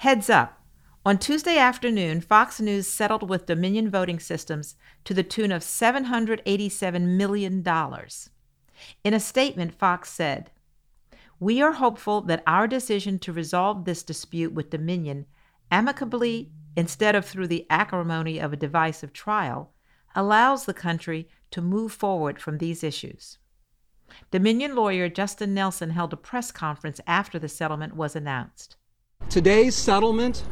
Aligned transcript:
Heads 0.00 0.30
up. 0.30 0.62
On 1.04 1.18
Tuesday 1.18 1.58
afternoon, 1.58 2.22
Fox 2.22 2.58
News 2.58 2.86
settled 2.86 3.28
with 3.28 3.44
Dominion 3.44 3.90
Voting 3.90 4.18
Systems 4.18 4.74
to 5.04 5.12
the 5.12 5.22
tune 5.22 5.52
of 5.52 5.60
$787 5.60 7.02
million. 7.02 7.62
In 9.04 9.12
a 9.12 9.20
statement, 9.20 9.74
Fox 9.74 10.10
said, 10.10 10.52
We 11.38 11.60
are 11.60 11.72
hopeful 11.72 12.22
that 12.22 12.42
our 12.46 12.66
decision 12.66 13.18
to 13.18 13.32
resolve 13.34 13.84
this 13.84 14.02
dispute 14.02 14.54
with 14.54 14.70
Dominion 14.70 15.26
amicably 15.70 16.50
instead 16.74 17.14
of 17.14 17.26
through 17.26 17.48
the 17.48 17.66
acrimony 17.68 18.38
of 18.38 18.54
a 18.54 18.56
divisive 18.56 19.12
trial 19.12 19.74
allows 20.16 20.64
the 20.64 20.72
country 20.72 21.28
to 21.50 21.60
move 21.60 21.92
forward 21.92 22.40
from 22.40 22.56
these 22.56 22.82
issues. 22.82 23.36
Dominion 24.30 24.74
lawyer 24.74 25.10
Justin 25.10 25.52
Nelson 25.52 25.90
held 25.90 26.14
a 26.14 26.16
press 26.16 26.50
conference 26.50 27.02
after 27.06 27.38
the 27.38 27.50
settlement 27.50 27.94
was 27.94 28.16
announced. 28.16 28.76
Today's 29.30 29.74
settlement 29.76 30.42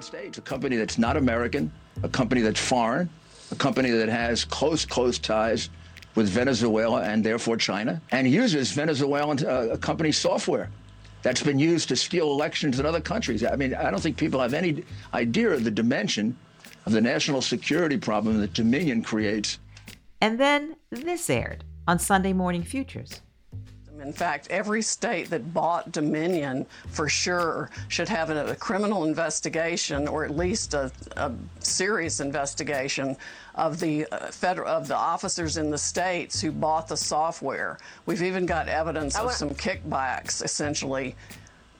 States, 0.00 0.38
a 0.38 0.40
company 0.40 0.76
that's 0.76 0.98
not 0.98 1.16
American, 1.16 1.70
a 2.02 2.08
company 2.08 2.40
that's 2.40 2.60
foreign, 2.60 3.08
a 3.50 3.54
company 3.54 3.90
that 3.90 4.08
has 4.08 4.44
close, 4.44 4.84
close 4.84 5.18
ties 5.18 5.70
with 6.14 6.28
Venezuela 6.28 7.02
and 7.02 7.24
therefore 7.24 7.56
China, 7.56 8.00
and 8.10 8.28
uses 8.28 8.72
Venezuelan 8.72 9.44
uh, 9.46 9.76
company 9.80 10.12
software 10.12 10.70
that's 11.22 11.42
been 11.42 11.58
used 11.58 11.88
to 11.88 11.96
steal 11.96 12.30
elections 12.30 12.80
in 12.80 12.86
other 12.86 13.00
countries. 13.00 13.44
I 13.44 13.56
mean, 13.56 13.74
I 13.74 13.90
don't 13.90 14.00
think 14.00 14.16
people 14.16 14.40
have 14.40 14.54
any 14.54 14.84
idea 15.14 15.50
of 15.50 15.64
the 15.64 15.70
dimension 15.70 16.36
of 16.86 16.92
the 16.92 17.00
national 17.00 17.42
security 17.42 17.96
problem 17.96 18.40
that 18.40 18.54
Dominion 18.54 19.02
creates. 19.02 19.58
And 20.20 20.40
then 20.40 20.76
this 20.90 21.28
aired 21.28 21.64
on 21.86 21.98
Sunday 21.98 22.32
Morning 22.32 22.62
Futures. 22.62 23.20
In 24.00 24.12
fact, 24.12 24.48
every 24.50 24.82
state 24.82 25.30
that 25.30 25.52
bought 25.52 25.92
Dominion 25.92 26.66
for 26.88 27.08
sure 27.08 27.70
should 27.88 28.08
have 28.08 28.30
a, 28.30 28.52
a 28.52 28.56
criminal 28.56 29.04
investigation 29.04 30.08
or 30.08 30.24
at 30.24 30.36
least 30.36 30.74
a, 30.74 30.90
a 31.16 31.32
serious 31.58 32.20
investigation 32.20 33.16
of 33.54 33.78
the 33.78 34.06
uh, 34.06 34.28
federal 34.28 34.68
of 34.68 34.88
the 34.88 34.96
officers 34.96 35.56
in 35.56 35.70
the 35.70 35.78
states 35.78 36.40
who 36.40 36.50
bought 36.50 36.88
the 36.88 36.96
software. 36.96 37.78
We've 38.06 38.22
even 38.22 38.46
got 38.46 38.68
evidence 38.68 39.18
of 39.18 39.32
some 39.32 39.50
kickbacks, 39.50 40.42
essentially. 40.42 41.14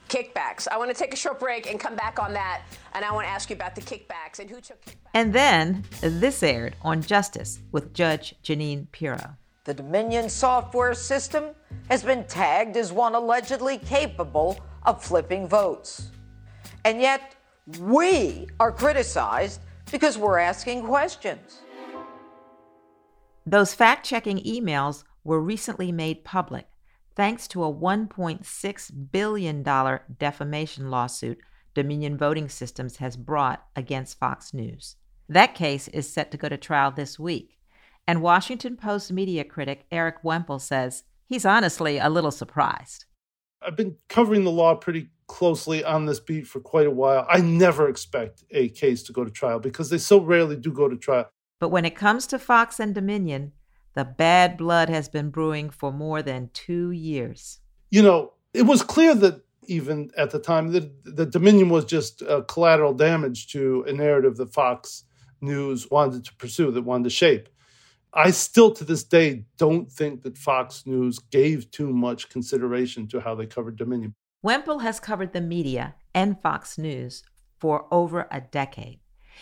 Kickbacks. 0.09 0.67
I 0.69 0.77
want 0.77 0.91
to 0.91 0.95
take 0.95 1.13
a 1.13 1.17
short 1.17 1.39
break 1.39 1.71
and 1.71 1.79
come 1.79 1.95
back 1.95 2.19
on 2.19 2.33
that, 2.33 2.63
and 2.93 3.05
I 3.05 3.11
want 3.13 3.25
to 3.25 3.31
ask 3.31 3.49
you 3.49 3.55
about 3.55 3.75
the 3.75 3.81
kickbacks 3.81 4.39
and 4.39 4.49
who 4.49 4.59
took 4.59 4.83
kickbacks. 4.83 5.09
And 5.13 5.33
then 5.33 5.85
this 6.01 6.43
aired 6.43 6.75
on 6.81 7.01
Justice 7.01 7.59
with 7.71 7.93
Judge 7.93 8.35
Jeanine 8.43 8.87
Pirro. 8.91 9.37
The 9.63 9.73
Dominion 9.73 10.27
software 10.27 10.93
system 10.93 11.45
has 11.89 12.03
been 12.03 12.25
tagged 12.25 12.77
as 12.77 12.91
one 12.91 13.15
allegedly 13.15 13.77
capable 13.77 14.59
of 14.83 15.03
flipping 15.03 15.47
votes. 15.47 16.11
And 16.85 17.01
yet, 17.01 17.35
we 17.79 18.47
are 18.59 18.71
criticized 18.71 19.61
because 19.91 20.17
we're 20.17 20.39
asking 20.39 20.83
questions. 20.85 21.61
Those 23.45 23.73
fact 23.73 24.05
checking 24.05 24.39
emails 24.39 25.03
were 25.23 25.41
recently 25.41 25.91
made 25.91 26.23
public 26.23 26.67
thanks 27.15 27.47
to 27.49 27.63
a 27.63 27.73
$1.6 27.73 29.11
billion 29.11 29.63
defamation 30.17 30.89
lawsuit 30.89 31.39
Dominion 31.73 32.17
Voting 32.17 32.49
Systems 32.49 32.97
has 32.97 33.15
brought 33.15 33.65
against 33.75 34.19
Fox 34.19 34.53
News. 34.53 34.95
That 35.29 35.55
case 35.55 35.87
is 35.89 36.11
set 36.11 36.31
to 36.31 36.37
go 36.37 36.49
to 36.49 36.57
trial 36.57 36.91
this 36.91 37.17
week. 37.17 37.57
And 38.07 38.21
Washington 38.21 38.75
Post 38.75 39.11
media 39.11 39.43
critic 39.43 39.85
Erik 39.91 40.23
Wemple 40.23 40.59
says 40.59 41.03
he's 41.31 41.45
honestly 41.45 41.97
a 41.97 42.09
little 42.09 42.29
surprised. 42.29 43.05
I've 43.65 43.77
been 43.77 43.95
covering 44.09 44.43
the 44.43 44.51
law 44.51 44.75
pretty 44.75 45.07
closely 45.27 45.81
on 45.81 46.05
this 46.05 46.19
beat 46.19 46.45
for 46.45 46.59
quite 46.59 46.87
a 46.87 46.91
while. 46.91 47.25
I 47.29 47.39
never 47.39 47.87
expect 47.87 48.43
a 48.51 48.67
case 48.67 49.01
to 49.03 49.13
go 49.13 49.23
to 49.23 49.31
trial 49.31 49.59
because 49.59 49.89
they 49.89 49.97
so 49.97 50.19
rarely 50.19 50.57
do 50.57 50.73
go 50.73 50.89
to 50.89 50.97
trial. 50.97 51.31
But 51.59 51.69
when 51.69 51.85
it 51.85 51.95
comes 51.95 52.27
to 52.27 52.39
Fox 52.39 52.81
and 52.81 52.93
Dominion, 52.93 53.53
the 53.93 54.03
bad 54.03 54.57
blood 54.57 54.89
has 54.89 55.07
been 55.07 55.29
brewing 55.29 55.69
for 55.69 55.93
more 55.93 56.21
than 56.21 56.49
two 56.53 56.91
years. 56.91 57.59
You 57.91 58.01
know, 58.01 58.33
it 58.53 58.63
was 58.63 58.83
clear 58.83 59.15
that 59.15 59.41
even 59.67 60.11
at 60.17 60.31
the 60.31 60.39
time 60.39 60.73
that, 60.73 61.15
that 61.15 61.31
Dominion 61.31 61.69
was 61.69 61.85
just 61.85 62.23
uh, 62.23 62.41
collateral 62.41 62.93
damage 62.93 63.47
to 63.53 63.85
a 63.87 63.93
narrative 63.93 64.35
that 64.35 64.53
Fox 64.53 65.05
News 65.39 65.89
wanted 65.89 66.25
to 66.25 66.35
pursue, 66.35 66.71
that 66.71 66.81
wanted 66.81 67.05
to 67.05 67.09
shape. 67.09 67.47
I 68.13 68.31
still 68.31 68.71
to 68.71 68.83
this 68.83 69.05
day 69.05 69.45
don't 69.57 69.89
think 69.89 70.23
that 70.23 70.37
Fox 70.37 70.85
News 70.85 71.19
gave 71.19 71.71
too 71.71 71.93
much 71.93 72.27
consideration 72.27 73.07
to 73.07 73.21
how 73.21 73.35
they 73.35 73.45
covered 73.45 73.77
Dominion. 73.77 74.15
Wemple 74.43 74.79
has 74.79 74.99
covered 74.99 75.31
the 75.31 75.39
media 75.39 75.95
and 76.13 76.41
Fox 76.41 76.77
News 76.77 77.23
for 77.57 77.85
over 77.89 78.27
a 78.29 78.41
decade. 78.41 78.99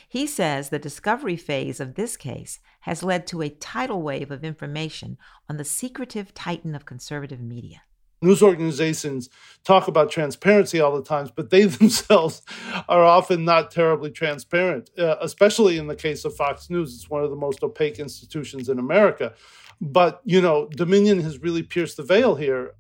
He 0.08 0.28
says 0.28 0.70
the 0.70 0.78
discovery 0.78 1.36
phase 1.36 1.80
of 1.80 1.96
this 1.96 2.16
case 2.16 2.60
has 2.82 3.02
led 3.02 3.26
to 3.28 3.42
a 3.42 3.50
tidal 3.50 4.04
wave 4.04 4.30
of 4.30 4.44
information 4.44 5.18
on 5.50 5.58
the 5.58 5.66
secretive 5.66 6.36
titan 6.36 6.76
of 6.76 6.86
conservative 6.86 7.42
media 7.42 7.82
news 8.22 8.44
organizations 8.44 9.30
talk 9.64 9.88
about 9.88 10.12
transparency 10.12 10.80
all 10.80 10.96
the 10.96 11.04
times, 11.04 11.32
but 11.32 11.50
they 11.50 11.64
themselves 11.66 12.42
are 12.88 13.04
often 13.04 13.46
not 13.46 13.72
terribly 13.72 14.12
transparent, 14.12 14.90
uh, 14.98 15.16
especially 15.22 15.78
in 15.78 15.88
the 15.88 15.96
case 15.96 16.26
of 16.26 16.36
Fox 16.36 16.70
News. 16.70 16.96
It's 16.96 17.10
one 17.10 17.24
of 17.24 17.30
the 17.30 17.36
most 17.36 17.64
opaque 17.64 18.00
institutions 18.00 18.70
in 18.70 18.80
America. 18.80 19.34
But, 19.82 20.22
you 20.26 20.42
know, 20.42 20.68
Dominion 20.68 21.22
has 21.22 21.40
really 21.40 21.64
pierced 21.64 21.98
the 21.98 22.04
veil 22.04 22.36
here. 22.36 22.74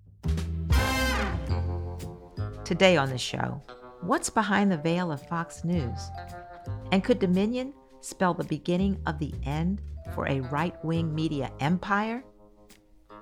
Today 2.65 2.97
on 2.97 3.09
the 3.09 3.17
show, 3.17 3.61
what's 4.01 4.29
behind 4.29 4.71
the 4.71 4.77
veil 4.77 5.11
of 5.11 5.25
Fox 5.27 5.63
News? 5.63 5.99
And 6.91 7.03
could 7.03 7.19
Dominion 7.19 7.73
spell 8.01 8.33
the 8.33 8.43
beginning 8.43 8.99
of 9.05 9.17
the 9.17 9.33
end 9.43 9.81
for 10.13 10.27
a 10.27 10.41
right 10.41 10.75
wing 10.83 11.15
media 11.15 11.51
empire? 11.59 12.23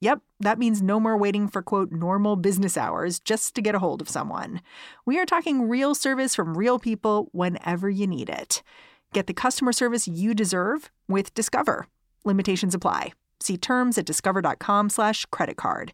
Yep, 0.00 0.22
that 0.40 0.58
means 0.58 0.80
no 0.80 0.98
more 0.98 1.16
waiting 1.16 1.46
for 1.46 1.62
quote 1.62 1.92
normal 1.92 2.36
business 2.36 2.76
hours 2.76 3.18
just 3.20 3.54
to 3.54 3.62
get 3.62 3.74
a 3.74 3.78
hold 3.78 4.00
of 4.00 4.08
someone. 4.08 4.60
We 5.04 5.18
are 5.18 5.26
talking 5.26 5.68
real 5.68 5.94
service 5.94 6.34
from 6.34 6.56
real 6.56 6.78
people 6.78 7.28
whenever 7.32 7.90
you 7.90 8.06
need 8.06 8.28
it. 8.28 8.62
Get 9.12 9.26
the 9.26 9.34
customer 9.34 9.72
service 9.72 10.06
you 10.06 10.34
deserve 10.34 10.90
with 11.08 11.34
Discover. 11.34 11.86
Limitations 12.24 12.74
apply. 12.74 13.12
See 13.40 13.56
terms 13.56 13.98
at 13.98 14.06
discover.com/slash 14.06 15.26
credit 15.26 15.56
card. 15.56 15.92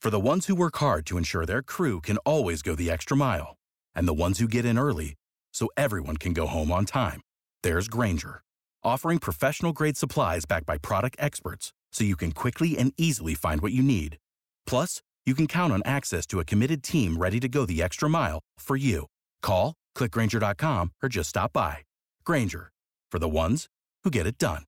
For 0.00 0.10
the 0.10 0.20
ones 0.20 0.46
who 0.46 0.54
work 0.54 0.76
hard 0.76 1.06
to 1.06 1.18
ensure 1.18 1.44
their 1.44 1.62
crew 1.62 2.00
can 2.00 2.18
always 2.18 2.62
go 2.62 2.74
the 2.74 2.90
extra 2.90 3.16
mile, 3.16 3.56
and 3.94 4.08
the 4.08 4.14
ones 4.14 4.38
who 4.38 4.48
get 4.48 4.64
in 4.64 4.78
early 4.78 5.14
so 5.52 5.68
everyone 5.76 6.16
can 6.16 6.32
go 6.32 6.46
home 6.46 6.72
on 6.72 6.84
time, 6.84 7.20
there's 7.62 7.88
Grainger 7.88 8.42
offering 8.84 9.18
professional 9.18 9.72
grade 9.72 9.96
supplies 9.96 10.44
backed 10.46 10.66
by 10.66 10.78
product 10.78 11.16
experts 11.18 11.72
so 11.92 12.04
you 12.04 12.16
can 12.16 12.32
quickly 12.32 12.78
and 12.78 12.92
easily 12.96 13.34
find 13.34 13.60
what 13.60 13.72
you 13.72 13.82
need. 13.82 14.18
Plus, 14.66 15.02
you 15.26 15.34
can 15.34 15.46
count 15.46 15.72
on 15.72 15.82
access 15.84 16.26
to 16.26 16.40
a 16.40 16.44
committed 16.44 16.82
team 16.82 17.18
ready 17.18 17.40
to 17.40 17.48
go 17.48 17.66
the 17.66 17.82
extra 17.82 18.08
mile 18.08 18.40
for 18.58 18.76
you. 18.76 19.06
Call, 19.42 19.74
clickgrainger.com, 19.96 20.92
or 21.02 21.08
just 21.08 21.30
stop 21.30 21.52
by. 21.52 21.78
Grainger, 22.24 22.70
for 23.10 23.18
the 23.18 23.28
ones 23.28 23.66
who 24.04 24.10
get 24.10 24.26
it 24.26 24.38
done. 24.38 24.62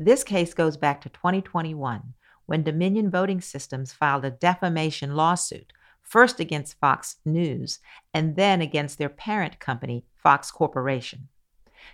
This 0.00 0.22
case 0.22 0.54
goes 0.54 0.76
back 0.76 1.00
to 1.00 1.08
2021 1.08 2.14
when 2.46 2.62
Dominion 2.62 3.10
Voting 3.10 3.40
Systems 3.40 3.92
filed 3.92 4.24
a 4.24 4.30
defamation 4.30 5.16
lawsuit, 5.16 5.72
first 6.08 6.40
against 6.40 6.78
Fox 6.80 7.16
News 7.24 7.78
and 8.14 8.36
then 8.36 8.60
against 8.60 8.98
their 8.98 9.08
parent 9.08 9.60
company, 9.60 10.04
Fox 10.16 10.50
Corporation. 10.50 11.28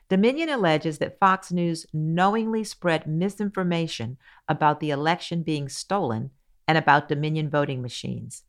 Dominion 0.08 0.48
alleges 0.48 0.98
that 0.98 1.18
Fox 1.18 1.52
News 1.52 1.86
knowingly 1.92 2.64
spread 2.64 3.06
misinformation 3.06 4.16
about 4.48 4.80
the 4.80 4.90
election 4.90 5.42
being 5.42 5.68
stolen 5.68 6.30
and 6.66 6.78
about 6.78 7.08
Dominion 7.08 7.50
voting 7.50 7.82
machines, 7.82 8.44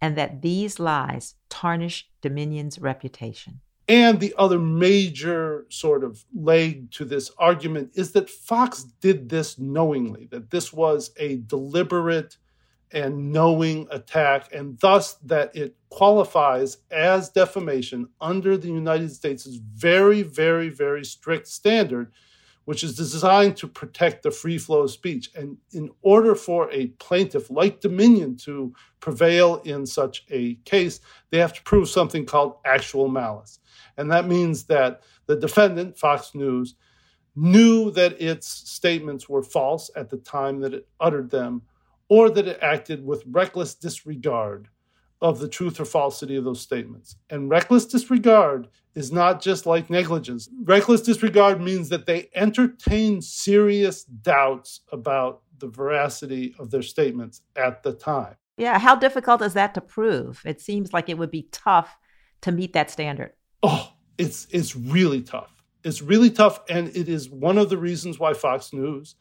and 0.00 0.16
that 0.16 0.42
these 0.42 0.80
lies 0.80 1.36
tarnish 1.48 2.08
Dominion's 2.20 2.78
reputation. 2.78 3.60
And 3.88 4.20
the 4.20 4.34
other 4.38 4.58
major 4.58 5.66
sort 5.68 6.04
of 6.04 6.24
leg 6.34 6.90
to 6.92 7.04
this 7.04 7.30
argument 7.38 7.90
is 7.94 8.12
that 8.12 8.30
Fox 8.30 8.84
did 9.00 9.28
this 9.28 9.58
knowingly, 9.58 10.28
that 10.30 10.50
this 10.50 10.72
was 10.72 11.10
a 11.16 11.36
deliberate 11.38 12.36
and 12.92 13.32
knowing 13.32 13.86
attack, 13.90 14.52
and 14.52 14.78
thus 14.80 15.14
that 15.24 15.54
it 15.54 15.76
qualifies 15.90 16.78
as 16.90 17.28
defamation 17.28 18.08
under 18.20 18.56
the 18.56 18.68
United 18.68 19.10
States' 19.12 19.46
very, 19.74 20.22
very, 20.22 20.68
very 20.68 21.04
strict 21.04 21.46
standard, 21.46 22.12
which 22.64 22.84
is 22.84 22.96
designed 22.96 23.56
to 23.56 23.66
protect 23.66 24.22
the 24.22 24.30
free 24.30 24.58
flow 24.58 24.82
of 24.82 24.90
speech. 24.90 25.30
And 25.34 25.56
in 25.72 25.90
order 26.02 26.34
for 26.34 26.70
a 26.70 26.88
plaintiff 26.98 27.50
like 27.50 27.80
Dominion 27.80 28.36
to 28.38 28.74
prevail 29.00 29.62
in 29.64 29.86
such 29.86 30.24
a 30.30 30.54
case, 30.64 31.00
they 31.30 31.38
have 31.38 31.52
to 31.54 31.62
prove 31.62 31.88
something 31.88 32.26
called 32.26 32.56
actual 32.64 33.08
malice. 33.08 33.60
And 33.96 34.10
that 34.10 34.28
means 34.28 34.64
that 34.64 35.02
the 35.26 35.36
defendant, 35.36 35.98
Fox 35.98 36.34
News, 36.34 36.74
knew 37.36 37.90
that 37.92 38.20
its 38.20 38.48
statements 38.48 39.28
were 39.28 39.42
false 39.42 39.90
at 39.96 40.10
the 40.10 40.16
time 40.16 40.60
that 40.60 40.74
it 40.74 40.88
uttered 40.98 41.30
them, 41.30 41.62
or 42.10 42.28
that 42.28 42.46
it 42.46 42.58
acted 42.60 43.06
with 43.06 43.22
reckless 43.26 43.74
disregard 43.74 44.68
of 45.22 45.38
the 45.38 45.48
truth 45.48 45.80
or 45.80 45.84
falsity 45.84 46.36
of 46.36 46.44
those 46.44 46.60
statements. 46.60 47.16
And 47.30 47.48
reckless 47.48 47.86
disregard 47.86 48.68
is 48.94 49.12
not 49.12 49.40
just 49.40 49.64
like 49.64 49.88
negligence. 49.88 50.48
Reckless 50.64 51.02
disregard 51.02 51.60
means 51.60 51.88
that 51.90 52.06
they 52.06 52.28
entertain 52.34 53.22
serious 53.22 54.04
doubts 54.04 54.80
about 54.90 55.42
the 55.58 55.68
veracity 55.68 56.54
of 56.58 56.70
their 56.70 56.82
statements 56.82 57.42
at 57.54 57.82
the 57.82 57.92
time. 57.92 58.34
Yeah, 58.56 58.78
how 58.78 58.96
difficult 58.96 59.40
is 59.42 59.54
that 59.54 59.74
to 59.74 59.80
prove? 59.80 60.42
It 60.44 60.60
seems 60.60 60.92
like 60.92 61.08
it 61.08 61.16
would 61.16 61.30
be 61.30 61.48
tough 61.52 61.96
to 62.40 62.50
meet 62.50 62.72
that 62.72 62.90
standard. 62.90 63.32
Oh, 63.62 63.92
it's 64.18 64.46
it's 64.50 64.74
really 64.74 65.22
tough. 65.22 65.62
It's 65.84 66.02
really 66.02 66.30
tough 66.30 66.60
and 66.68 66.88
it 66.88 67.08
is 67.08 67.30
one 67.30 67.56
of 67.56 67.70
the 67.70 67.78
reasons 67.78 68.18
why 68.18 68.34
Fox 68.34 68.72
News 68.72 69.14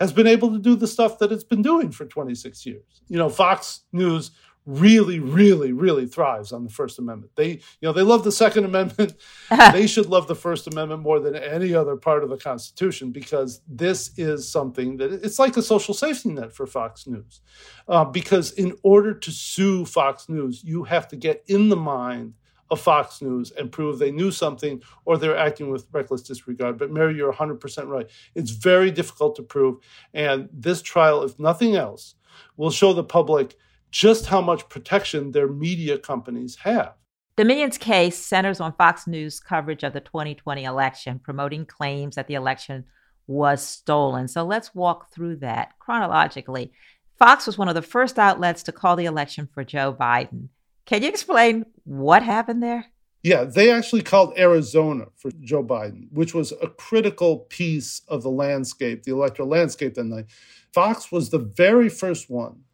has 0.00 0.12
been 0.12 0.26
able 0.26 0.52
to 0.52 0.58
do 0.58 0.76
the 0.76 0.86
stuff 0.86 1.18
that 1.18 1.32
it's 1.32 1.44
been 1.44 1.62
doing 1.62 1.90
for 1.90 2.04
26 2.04 2.66
years. 2.66 3.02
You 3.08 3.18
know, 3.18 3.28
Fox 3.28 3.80
News 3.92 4.32
really, 4.66 5.20
really, 5.20 5.72
really 5.72 6.06
thrives 6.06 6.52
on 6.52 6.64
the 6.64 6.70
First 6.70 6.98
Amendment. 6.98 7.32
They, 7.36 7.48
you 7.48 7.60
know, 7.82 7.92
they 7.92 8.02
love 8.02 8.24
the 8.24 8.32
Second 8.32 8.64
Amendment. 8.64 9.14
they 9.72 9.86
should 9.86 10.06
love 10.06 10.26
the 10.26 10.34
First 10.34 10.66
Amendment 10.66 11.02
more 11.02 11.20
than 11.20 11.36
any 11.36 11.74
other 11.74 11.96
part 11.96 12.24
of 12.24 12.30
the 12.30 12.36
Constitution 12.36 13.10
because 13.10 13.60
this 13.68 14.16
is 14.18 14.48
something 14.50 14.96
that 14.96 15.12
it's 15.12 15.38
like 15.38 15.56
a 15.56 15.62
social 15.62 15.94
safety 15.94 16.30
net 16.30 16.52
for 16.52 16.66
Fox 16.66 17.06
News. 17.06 17.40
Uh, 17.86 18.04
because 18.04 18.52
in 18.52 18.74
order 18.82 19.12
to 19.12 19.30
sue 19.30 19.84
Fox 19.84 20.28
News, 20.28 20.64
you 20.64 20.84
have 20.84 21.08
to 21.08 21.16
get 21.16 21.44
in 21.46 21.68
the 21.68 21.76
mind 21.76 22.34
of 22.70 22.80
Fox 22.80 23.20
News 23.20 23.50
and 23.52 23.70
prove 23.70 23.98
they 23.98 24.10
knew 24.10 24.30
something 24.30 24.82
or 25.04 25.18
they're 25.18 25.36
acting 25.36 25.70
with 25.70 25.86
reckless 25.92 26.22
disregard. 26.22 26.78
But 26.78 26.90
Mary, 26.90 27.16
you're 27.16 27.32
100% 27.32 27.88
right. 27.88 28.08
It's 28.34 28.50
very 28.50 28.90
difficult 28.90 29.36
to 29.36 29.42
prove. 29.42 29.78
And 30.12 30.48
this 30.52 30.82
trial, 30.82 31.22
if 31.22 31.38
nothing 31.38 31.76
else, 31.76 32.14
will 32.56 32.70
show 32.70 32.92
the 32.92 33.04
public 33.04 33.56
just 33.90 34.26
how 34.26 34.40
much 34.40 34.68
protection 34.68 35.30
their 35.30 35.48
media 35.48 35.98
companies 35.98 36.56
have. 36.56 36.94
Dominion's 37.36 37.78
case 37.78 38.16
centers 38.16 38.60
on 38.60 38.72
Fox 38.74 39.06
News 39.06 39.40
coverage 39.40 39.82
of 39.82 39.92
the 39.92 40.00
2020 40.00 40.64
election, 40.64 41.18
promoting 41.18 41.66
claims 41.66 42.14
that 42.14 42.28
the 42.28 42.34
election 42.34 42.84
was 43.26 43.62
stolen. 43.62 44.28
So 44.28 44.44
let's 44.44 44.74
walk 44.74 45.10
through 45.12 45.36
that 45.36 45.78
chronologically. 45.78 46.72
Fox 47.18 47.46
was 47.46 47.58
one 47.58 47.68
of 47.68 47.74
the 47.74 47.82
first 47.82 48.18
outlets 48.18 48.62
to 48.64 48.72
call 48.72 48.96
the 48.96 49.06
election 49.06 49.48
for 49.52 49.64
Joe 49.64 49.92
Biden. 49.92 50.48
Can 50.86 51.02
you 51.02 51.08
explain 51.08 51.66
what 51.84 52.22
happened 52.22 52.62
there? 52.62 52.86
Yeah, 53.22 53.44
they 53.44 53.70
actually 53.70 54.02
called 54.02 54.34
Arizona 54.36 55.06
for 55.16 55.30
Joe 55.40 55.64
Biden, 55.64 56.12
which 56.12 56.34
was 56.34 56.52
a 56.60 56.68
critical 56.68 57.38
piece 57.38 58.02
of 58.06 58.22
the 58.22 58.30
landscape, 58.30 59.04
the 59.04 59.12
electoral 59.12 59.48
landscape 59.48 59.94
that 59.94 60.04
night. 60.04 60.26
Fox 60.74 61.10
was 61.10 61.30
the 61.30 61.38
very 61.38 61.88
first 61.88 62.28
one 62.28 62.64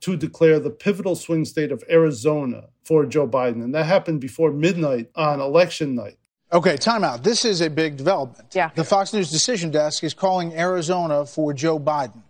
to 0.00 0.16
declare 0.16 0.58
the 0.58 0.70
pivotal 0.70 1.14
swing 1.14 1.44
state 1.44 1.70
of 1.70 1.84
Arizona 1.90 2.68
for 2.84 3.04
Joe 3.04 3.28
Biden. 3.28 3.62
And 3.62 3.74
that 3.74 3.84
happened 3.84 4.22
before 4.22 4.50
midnight 4.50 5.10
on 5.14 5.38
election 5.38 5.94
night. 5.94 6.16
Okay, 6.52 6.76
timeout. 6.76 7.22
This 7.22 7.44
is 7.44 7.60
a 7.60 7.68
big 7.68 7.98
development. 7.98 8.54
Yeah. 8.54 8.70
The 8.74 8.84
Fox 8.84 9.12
News 9.12 9.30
decision 9.30 9.70
desk 9.70 10.02
is 10.02 10.14
calling 10.14 10.54
Arizona 10.54 11.26
for 11.26 11.52
Joe 11.52 11.78
Biden. 11.78 12.22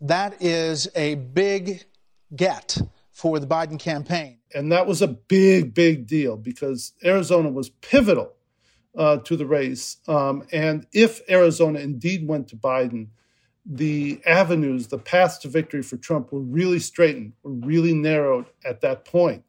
That 0.00 0.40
is 0.42 0.88
a 0.96 1.16
big 1.16 1.84
get 2.34 2.80
for 3.12 3.38
the 3.38 3.46
Biden 3.46 3.78
campaign. 3.78 4.38
And 4.54 4.72
that 4.72 4.86
was 4.86 5.02
a 5.02 5.08
big, 5.08 5.74
big 5.74 6.06
deal 6.06 6.36
because 6.36 6.92
Arizona 7.04 7.50
was 7.50 7.68
pivotal 7.68 8.32
uh, 8.96 9.18
to 9.18 9.36
the 9.36 9.46
race. 9.46 9.98
Um, 10.08 10.44
and 10.52 10.86
if 10.92 11.20
Arizona 11.30 11.78
indeed 11.78 12.26
went 12.26 12.48
to 12.48 12.56
Biden, 12.56 13.08
the 13.64 14.20
avenues, 14.26 14.88
the 14.88 14.98
paths 14.98 15.38
to 15.38 15.48
victory 15.48 15.82
for 15.82 15.96
Trump 15.96 16.32
were 16.32 16.40
really 16.40 16.78
straightened, 16.78 17.34
were 17.42 17.52
really 17.52 17.94
narrowed 17.94 18.46
at 18.64 18.80
that 18.80 19.04
point. 19.04 19.44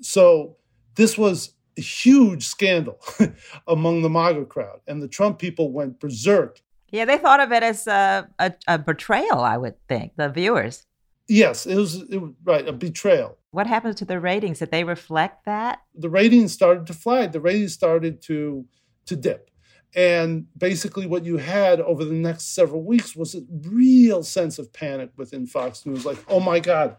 So 0.00 0.56
this 0.94 1.18
was 1.18 1.54
a 1.76 1.82
huge 1.82 2.46
scandal 2.46 2.98
among 3.66 4.02
the 4.02 4.10
MAGA 4.10 4.46
crowd, 4.46 4.80
and 4.86 5.02
the 5.02 5.08
Trump 5.08 5.38
people 5.38 5.72
went 5.72 6.00
berserk. 6.00 6.60
Yeah, 6.90 7.04
they 7.04 7.18
thought 7.18 7.40
of 7.40 7.52
it 7.52 7.62
as 7.62 7.86
a, 7.86 8.28
a, 8.38 8.52
a 8.66 8.78
betrayal, 8.78 9.40
I 9.40 9.56
would 9.56 9.76
think, 9.86 10.12
the 10.16 10.28
viewers. 10.28 10.86
Yes, 11.30 11.64
it 11.64 11.76
was, 11.76 12.02
it 12.10 12.18
was 12.18 12.32
right, 12.42 12.66
a 12.66 12.72
betrayal. 12.72 13.38
What 13.52 13.68
happened 13.68 13.96
to 13.98 14.04
the 14.04 14.18
ratings? 14.18 14.58
Did 14.58 14.72
they 14.72 14.82
reflect 14.82 15.44
that? 15.44 15.80
The 15.94 16.10
ratings 16.10 16.52
started 16.52 16.88
to 16.88 16.92
flag. 16.92 17.30
The 17.30 17.40
ratings 17.40 17.72
started 17.72 18.20
to 18.22 18.66
to 19.06 19.14
dip. 19.14 19.48
And 19.94 20.46
basically, 20.58 21.06
what 21.06 21.24
you 21.24 21.36
had 21.36 21.80
over 21.80 22.04
the 22.04 22.14
next 22.14 22.52
several 22.54 22.82
weeks 22.82 23.14
was 23.14 23.36
a 23.36 23.42
real 23.62 24.24
sense 24.24 24.58
of 24.58 24.72
panic 24.72 25.10
within 25.16 25.46
Fox 25.46 25.86
News 25.86 26.04
like, 26.04 26.18
oh 26.26 26.40
my 26.40 26.58
God, 26.58 26.96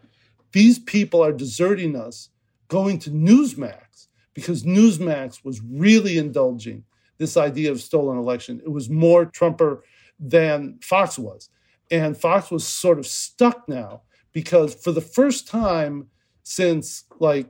these 0.54 0.80
people 0.80 1.22
are 1.22 1.34
deserting 1.34 1.98
us, 1.98 2.30
going 2.70 3.00
to 3.00 3.12
Newsmax, 3.12 4.08
because 4.34 4.64
Newsmax 4.64 5.44
was 5.44 5.62
really 5.62 6.18
indulging 6.18 6.86
this 7.18 7.36
idea 7.36 7.70
of 7.70 7.82
stolen 7.82 8.18
election. 8.18 8.62
It 8.64 8.72
was 8.72 8.90
more 8.90 9.26
Trumper 9.26 9.84
than 10.18 10.80
Fox 10.82 11.20
was. 11.20 11.50
And 11.90 12.16
Fox 12.16 12.50
was 12.50 12.66
sort 12.66 12.98
of 12.98 13.06
stuck 13.06 13.68
now 13.68 14.04
because 14.34 14.76
for 14.76 14.92
the 14.92 15.02
first 15.02 15.48
time 15.48 16.08
since 16.44 17.06
like 17.20 17.48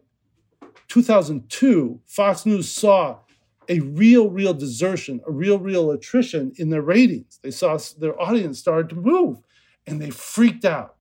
2002, 0.88 2.02
Fox 2.06 2.46
News 2.46 2.70
saw 2.70 3.20
a 3.70 3.80
real, 3.80 4.30
real 4.30 4.54
desertion, 4.54 5.22
a 5.28 5.32
real, 5.32 5.60
real 5.60 5.92
attrition 5.92 6.52
in 6.58 6.70
their 6.70 6.82
ratings. 6.82 7.40
They 7.42 7.52
saw 7.52 7.78
their 7.98 8.20
audience 8.20 8.60
started 8.60 8.90
to 8.90 8.96
move 8.96 9.38
and 9.88 10.02
they 10.02 10.10
freaked 10.10 10.66
out. 10.66 10.96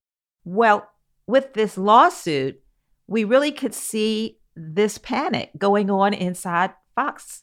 Well, 0.44 0.88
with 1.26 1.54
this 1.54 1.76
lawsuit, 1.76 2.60
we 3.06 3.24
really 3.24 3.52
could 3.52 3.74
see 3.74 4.38
this 4.54 4.98
panic 4.98 5.50
going 5.58 5.90
on 5.90 6.14
inside 6.14 6.72
Fox 6.94 7.42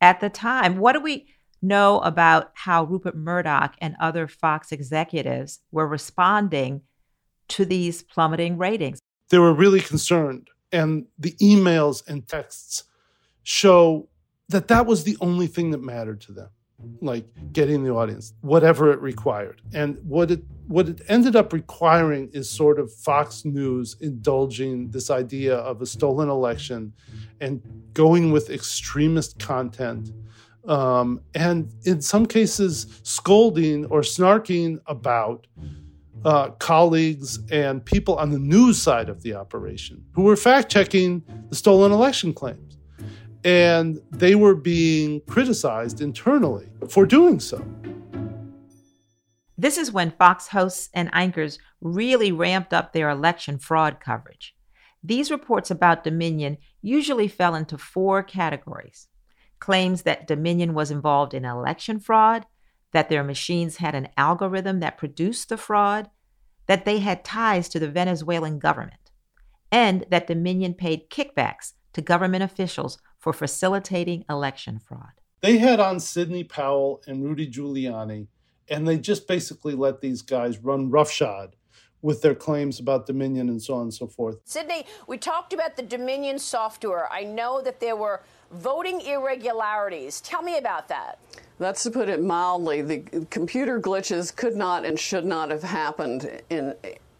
at 0.00 0.20
the 0.20 0.30
time. 0.30 0.78
What 0.78 0.92
do 0.92 1.00
we 1.00 1.28
know 1.60 1.98
about 2.00 2.52
how 2.54 2.84
Rupert 2.84 3.16
Murdoch 3.16 3.74
and 3.80 3.96
other 4.00 4.28
Fox 4.28 4.70
executives 4.70 5.60
were 5.72 5.88
responding 5.88 6.82
to 7.48 7.64
these 7.64 8.02
plummeting 8.02 8.58
ratings? 8.58 8.98
They 9.30 9.38
were 9.38 9.54
really 9.54 9.80
concerned. 9.80 10.48
And 10.72 11.06
the 11.18 11.32
emails 11.40 12.06
and 12.08 12.26
texts 12.28 12.84
show 13.42 14.08
that 14.48 14.68
that 14.68 14.86
was 14.86 15.04
the 15.04 15.16
only 15.20 15.46
thing 15.46 15.70
that 15.70 15.82
mattered 15.82 16.20
to 16.22 16.32
them. 16.32 16.50
like 17.00 17.26
getting 17.52 17.82
the 17.82 17.90
audience, 17.90 18.34
whatever 18.40 18.92
it 18.92 19.00
required. 19.00 19.60
And 19.74 19.98
what 20.04 20.30
it 20.30 20.42
what 20.68 20.88
it 20.88 21.00
ended 21.08 21.34
up 21.34 21.52
requiring 21.52 22.30
is 22.32 22.48
sort 22.48 22.78
of 22.78 22.92
Fox 22.92 23.44
News 23.44 23.96
indulging 24.00 24.90
this 24.90 25.10
idea 25.10 25.56
of 25.56 25.82
a 25.82 25.86
stolen 25.86 26.28
election 26.28 26.92
and 27.40 27.62
going 27.94 28.30
with 28.30 28.50
extremist 28.50 29.38
content. 29.38 30.12
Um, 30.66 31.22
and 31.34 31.72
in 31.84 32.02
some 32.02 32.26
cases, 32.26 33.00
scolding 33.02 33.86
or 33.86 34.02
snarking 34.02 34.78
about 34.86 35.46
uh, 36.24 36.50
colleagues 36.58 37.38
and 37.50 37.84
people 37.84 38.16
on 38.16 38.30
the 38.30 38.38
news 38.38 38.80
side 38.80 39.08
of 39.08 39.22
the 39.22 39.34
operation 39.34 40.04
who 40.12 40.22
were 40.22 40.36
fact 40.36 40.70
checking 40.70 41.22
the 41.48 41.56
stolen 41.56 41.92
election 41.92 42.32
claims. 42.32 42.76
And 43.44 44.00
they 44.10 44.34
were 44.34 44.54
being 44.54 45.20
criticized 45.28 46.00
internally 46.00 46.68
for 46.88 47.06
doing 47.06 47.38
so. 47.38 47.64
This 49.56 49.78
is 49.78 49.92
when 49.92 50.10
Fox 50.12 50.48
hosts 50.48 50.88
and 50.94 51.08
anchors 51.12 51.58
really 51.80 52.32
ramped 52.32 52.72
up 52.72 52.92
their 52.92 53.10
election 53.10 53.58
fraud 53.58 53.98
coverage. 54.00 54.54
These 55.02 55.30
reports 55.30 55.70
about 55.70 56.04
Dominion 56.04 56.58
usually 56.82 57.28
fell 57.28 57.54
into 57.54 57.78
four 57.78 58.22
categories 58.22 59.08
claims 59.60 60.02
that 60.02 60.26
Dominion 60.26 60.74
was 60.74 60.90
involved 60.90 61.34
in 61.34 61.44
election 61.44 61.98
fraud, 61.98 62.46
that 62.92 63.08
their 63.08 63.24
machines 63.24 63.76
had 63.76 63.94
an 63.94 64.08
algorithm 64.16 64.80
that 64.80 64.98
produced 64.98 65.48
the 65.48 65.56
fraud, 65.56 66.10
that 66.66 66.84
they 66.84 66.98
had 66.98 67.24
ties 67.24 67.68
to 67.68 67.78
the 67.78 67.88
Venezuelan 67.88 68.58
government, 68.58 69.10
and 69.70 70.04
that 70.10 70.26
Dominion 70.26 70.74
paid 70.74 71.10
kickbacks 71.10 71.72
to 71.92 72.00
government 72.00 72.42
officials 72.42 72.98
for 73.18 73.32
facilitating 73.32 74.24
election 74.28 74.78
fraud. 74.78 75.12
They 75.40 75.58
had 75.58 75.80
on 75.80 76.00
Sidney 76.00 76.44
Powell 76.44 77.02
and 77.06 77.24
Rudy 77.24 77.50
Giuliani, 77.50 78.28
and 78.68 78.86
they 78.86 78.98
just 78.98 79.28
basically 79.28 79.74
let 79.74 80.00
these 80.00 80.22
guys 80.22 80.58
run 80.58 80.90
roughshod 80.90 81.56
with 82.02 82.22
their 82.22 82.34
claims 82.34 82.78
about 82.78 83.06
Dominion 83.06 83.48
and 83.48 83.62
so 83.62 83.74
on 83.74 83.82
and 83.82 83.94
so 83.94 84.06
forth. 84.06 84.38
Sidney, 84.44 84.84
we 85.06 85.18
talked 85.18 85.52
about 85.52 85.76
the 85.76 85.82
Dominion 85.82 86.38
software. 86.38 87.10
I 87.12 87.24
know 87.24 87.60
that 87.62 87.80
there 87.80 87.96
were 87.96 88.22
voting 88.50 89.00
irregularities. 89.00 90.20
Tell 90.20 90.42
me 90.42 90.58
about 90.58 90.88
that. 90.88 91.18
That's 91.58 91.82
to 91.82 91.90
put 91.90 92.08
it 92.08 92.22
mildly. 92.22 92.82
The 92.82 93.26
computer 93.30 93.80
glitches 93.80 94.34
could 94.34 94.56
not 94.56 94.84
and 94.84 94.98
should 94.98 95.24
not 95.24 95.50
have 95.50 95.62
happened 95.62 96.42
in 96.48 96.74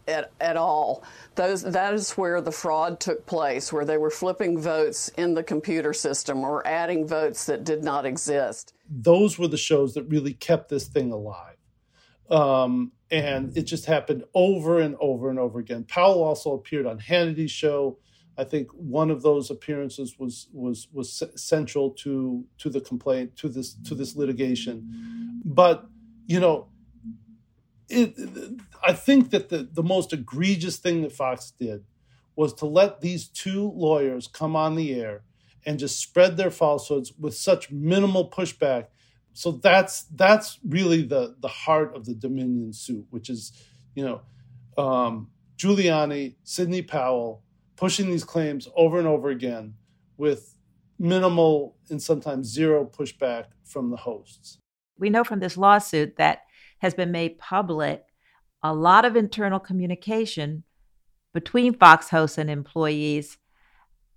at, 0.09 0.31
at 0.41 0.57
all. 0.57 1.05
Those, 1.35 1.63
that 1.63 1.95
is 1.95 2.13
where 2.13 2.41
the 2.41 2.51
fraud 2.51 2.99
took 2.99 3.27
place, 3.27 3.73
where 3.73 3.85
they 3.85 3.99
were 3.99 4.11
flipping 4.11 4.59
votes 4.59 5.09
in 5.17 5.35
the 5.35 5.43
computer 5.43 5.93
system 5.93 6.45
or 6.45 6.67
adding 6.67 7.07
votes 7.07 7.45
that 7.47 7.65
did 7.65 7.85
not 7.85 8.07
exist. 8.07 8.73
Those 8.91 9.39
were 9.39 9.49
the 9.49 9.59
shows 9.59 9.95
that 9.95 10.05
really 10.05 10.33
kept 10.33 10.71
this 10.71 10.89
thing 10.89 11.13
alive. 11.13 11.57
Um, 12.31 12.93
and 13.11 13.57
it 13.57 13.63
just 13.63 13.87
happened 13.87 14.25
over 14.35 14.81
and 14.81 14.97
over 15.01 15.31
and 15.31 15.39
over 15.39 15.59
again. 15.59 15.85
Powell 15.85 16.23
also 16.23 16.53
appeared 16.53 16.87
on 16.87 16.99
Hannity's 16.99 17.51
show. 17.51 17.99
I 18.39 18.45
think 18.45 18.71
one 18.71 19.11
of 19.11 19.23
those 19.23 19.51
appearances 19.51 20.17
was 20.17 20.47
was 20.53 20.87
was 20.93 21.25
central 21.35 21.91
to 21.91 22.45
to 22.59 22.71
the 22.71 22.81
complaint 22.81 23.37
to 23.39 23.49
this 23.49 23.75
to 23.75 23.97
this 23.97 24.15
litigation. 24.15 25.43
But 25.45 25.87
you 26.27 26.39
know, 26.39 26.69
it, 27.89 28.15
I 28.87 28.93
think 28.93 29.31
that 29.31 29.49
the 29.49 29.69
the 29.71 29.83
most 29.83 30.13
egregious 30.13 30.77
thing 30.77 31.03
that 31.03 31.13
Fox 31.13 31.51
did 31.51 31.85
was 32.37 32.55
to 32.55 32.67
let 32.67 33.01
these 33.01 33.27
two 33.27 33.73
lawyers 33.75 34.29
come 34.29 34.55
on 34.55 34.77
the 34.77 34.95
air 34.95 35.23
and 35.67 35.77
just 35.77 35.99
spread 35.99 36.37
their 36.37 36.53
falsehoods 36.53 37.13
with 37.19 37.35
such 37.35 37.73
minimal 37.73 38.31
pushback. 38.31 38.87
So 39.33 39.51
that's 39.51 40.05
that's 40.15 40.61
really 40.67 41.03
the 41.03 41.35
the 41.41 41.49
heart 41.49 41.97
of 41.97 42.07
the 42.07 42.15
Dominion 42.15 42.73
suit, 42.73 43.07
which 43.11 43.29
is, 43.29 43.53
you 43.97 44.05
know, 44.05 44.21
um, 44.83 45.31
Giuliani, 45.57 46.37
Sidney 46.45 46.83
Powell, 46.83 47.43
pushing 47.79 48.11
these 48.11 48.25
claims 48.25 48.69
over 48.77 48.99
and 48.99 49.07
over 49.07 49.31
again 49.31 49.75
with 50.17 50.57
minimal 50.99 51.77
and 51.91 52.03
sometimes 52.03 52.53
zero 52.53 52.85
pushback 52.85 53.45
from 53.65 53.91
the 53.91 53.97
hosts. 53.97 54.59
We 54.99 55.11
know 55.11 55.23
from 55.23 55.39
this 55.39 55.57
lawsuit 55.57 56.17
that 56.17 56.41
has 56.81 56.93
been 56.93 57.13
made 57.13 57.39
public 57.39 58.05
a 58.65 58.75
lot 58.75 59.05
of 59.05 59.15
internal 59.15 59.61
communication 59.61 60.65
between 61.33 61.73
Fox 61.73 62.11
hosts 62.11 62.37
and 62.37 62.51
employees 62.51 63.39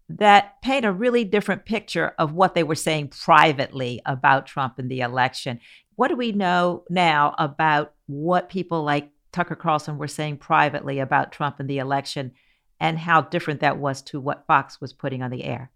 that 0.09 0.59
paint 0.63 0.83
a 0.83 0.91
really 0.91 1.23
different 1.23 1.63
picture 1.63 2.15
of 2.17 2.33
what 2.33 2.55
they 2.55 2.63
were 2.63 2.73
saying 2.73 3.09
privately 3.09 4.01
about 4.07 4.47
Trump 4.47 4.79
in 4.79 4.87
the 4.87 5.01
election. 5.01 5.59
What 5.95 6.07
do 6.07 6.15
we 6.15 6.31
know 6.31 6.83
now 6.89 7.35
about 7.37 7.93
what 8.07 8.49
people 8.49 8.83
like 8.83 9.11
Tucker 9.31 9.55
Carlson 9.55 9.99
were 9.99 10.07
saying 10.07 10.37
privately 10.37 10.97
about 10.97 11.31
Trump 11.31 11.59
in 11.59 11.67
the 11.67 11.77
election 11.77 12.31
and 12.81 12.97
how 12.97 13.21
different 13.21 13.59
that 13.59 13.77
was 13.77 14.01
to 14.01 14.19
what 14.19 14.47
Fox 14.47 14.81
was 14.81 14.91
putting 14.91 15.21
on 15.21 15.29
the 15.29 15.43
air. 15.43 15.71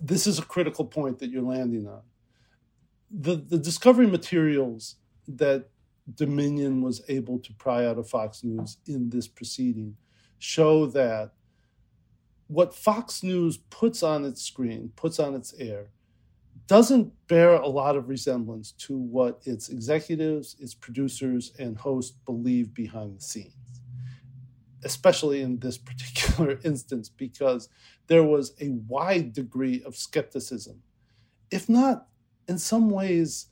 This 0.00 0.26
is 0.26 0.38
a 0.38 0.42
critical 0.42 0.86
point 0.86 1.18
that 1.18 1.30
you're 1.30 1.42
landing 1.42 1.86
on. 1.86 2.00
The, 3.10 3.36
the 3.36 3.58
discovery 3.58 4.06
materials 4.06 4.96
that 5.28 5.68
Dominion 6.14 6.80
was 6.80 7.02
able 7.08 7.38
to 7.40 7.52
pry 7.52 7.84
out 7.84 7.98
of 7.98 8.08
Fox 8.08 8.42
News 8.42 8.78
in 8.86 9.10
this 9.10 9.28
proceeding 9.28 9.96
show 10.38 10.86
that 10.86 11.32
what 12.46 12.74
Fox 12.74 13.22
News 13.22 13.58
puts 13.58 14.02
on 14.02 14.24
its 14.24 14.42
screen, 14.42 14.92
puts 14.96 15.18
on 15.18 15.34
its 15.34 15.52
air, 15.58 15.90
doesn't 16.66 17.12
bear 17.28 17.52
a 17.52 17.68
lot 17.68 17.96
of 17.96 18.08
resemblance 18.08 18.72
to 18.72 18.96
what 18.96 19.42
its 19.44 19.68
executives, 19.68 20.56
its 20.58 20.72
producers, 20.72 21.52
and 21.58 21.76
hosts 21.76 22.16
believe 22.24 22.72
behind 22.72 23.18
the 23.18 23.20
scenes 23.20 23.75
especially 24.86 25.42
in 25.42 25.58
this 25.58 25.76
particular 25.76 26.58
instance, 26.64 27.08
because 27.08 27.68
there 28.06 28.22
was 28.22 28.54
a 28.60 28.70
wide 28.70 29.32
degree 29.32 29.82
of 29.84 29.96
skepticism, 29.96 30.82
if 31.50 31.68
not 31.68 32.06
in 32.48 32.58
some 32.58 32.88
ways 32.88 33.48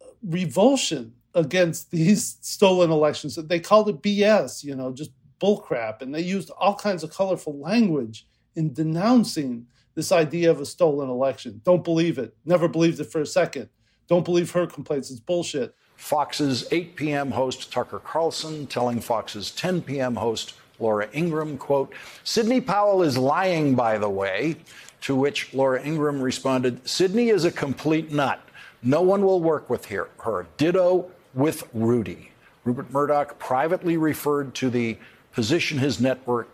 uh, 0.00 0.06
revulsion 0.22 1.14
against 1.34 1.90
these 1.96 2.38
stolen 2.40 2.90
elections. 2.90 3.36
They 3.36 3.60
called 3.60 3.88
it 3.88 4.00
BS, 4.02 4.64
you 4.64 4.74
know, 4.74 4.92
just 4.92 5.10
bullcrap. 5.40 6.00
And 6.00 6.14
they 6.14 6.22
used 6.22 6.50
all 6.50 6.74
kinds 6.74 7.02
of 7.02 7.10
colorful 7.10 7.58
language 7.58 8.26
in 8.54 8.72
denouncing 8.72 9.66
this 9.94 10.12
idea 10.12 10.50
of 10.50 10.60
a 10.60 10.66
stolen 10.66 11.10
election. 11.10 11.60
Don't 11.64 11.84
believe 11.84 12.18
it. 12.18 12.36
Never 12.44 12.68
believed 12.68 13.00
it 13.00 13.10
for 13.10 13.20
a 13.20 13.26
second. 13.26 13.68
Don't 14.08 14.24
believe 14.24 14.52
her 14.52 14.66
complaints. 14.66 15.10
It's 15.10 15.20
bullshit. 15.20 15.74
Fox's 15.96 16.66
8 16.70 16.96
p.m. 16.96 17.30
host 17.30 17.72
Tucker 17.72 17.98
Carlson 17.98 18.66
telling 18.66 19.00
Fox's 19.00 19.50
10 19.50 19.82
p.m. 19.82 20.16
host 20.16 20.54
Laura 20.78 21.08
Ingraham, 21.14 21.56
quote, 21.58 21.92
Sidney 22.22 22.60
Powell 22.60 23.02
is 23.02 23.16
lying, 23.16 23.74
by 23.74 23.98
the 23.98 24.08
way, 24.08 24.56
to 25.02 25.14
which 25.14 25.52
Laura 25.54 25.82
Ingraham 25.82 26.20
responded, 26.20 26.86
Sidney 26.86 27.30
is 27.30 27.44
a 27.44 27.50
complete 27.50 28.12
nut. 28.12 28.40
No 28.82 29.00
one 29.00 29.22
will 29.22 29.40
work 29.40 29.70
with 29.70 29.86
her. 29.86 30.08
her. 30.18 30.46
Ditto 30.56 31.10
with 31.34 31.68
Rudy. 31.72 32.30
Rupert 32.64 32.90
Murdoch 32.90 33.38
privately 33.38 33.96
referred 33.96 34.54
to 34.56 34.70
the 34.70 34.98
position 35.32 35.78
his 35.78 36.00
network 36.00 36.48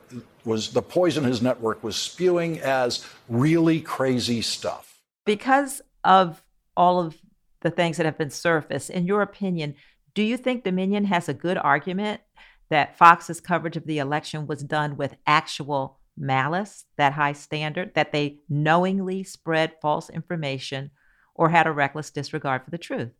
was, 0.45 0.73
the 0.73 0.83
poison 0.83 1.25
his 1.25 1.41
network 1.41 1.83
was 1.83 1.97
spewing 1.97 2.61
as 2.61 3.07
really 3.29 3.81
crazy 3.81 4.43
stuff. 4.43 5.01
Because 5.25 5.81
of 6.05 6.43
all 6.77 7.01
of 7.01 7.17
the 7.63 7.71
things 7.71 7.97
that 7.97 8.07
have 8.07 8.19
been 8.19 8.31
surfaced. 8.31 8.91
In 8.91 9.07
your 9.07 9.23
opinion, 9.23 9.75
do 10.15 10.23
you 10.23 10.37
think 10.37 10.65
Dominion 10.65 11.05
has 11.05 11.29
a 11.29 11.35
good 11.35 11.57
argument 11.57 12.21
that 12.69 12.97
Fox's 12.99 13.41
coverage 13.41 13.77
of 13.77 13.87
the 13.87 13.99
election 13.99 14.47
was 14.47 14.63
done 14.63 14.97
with 14.97 15.17
actual 15.27 16.01
malice, 16.17 16.85
that 16.97 17.13
high 17.15 17.33
standard, 17.33 17.95
that 17.95 18.13
they 18.13 18.39
knowingly 18.49 19.25
spread 19.25 19.73
false 19.81 20.11
information 20.11 20.91
or 21.35 21.49
had 21.49 21.67
a 21.67 21.73
reckless 21.73 22.11
disregard 22.11 22.65
for 22.65 22.71
the 22.71 22.79
truth? 22.79 23.11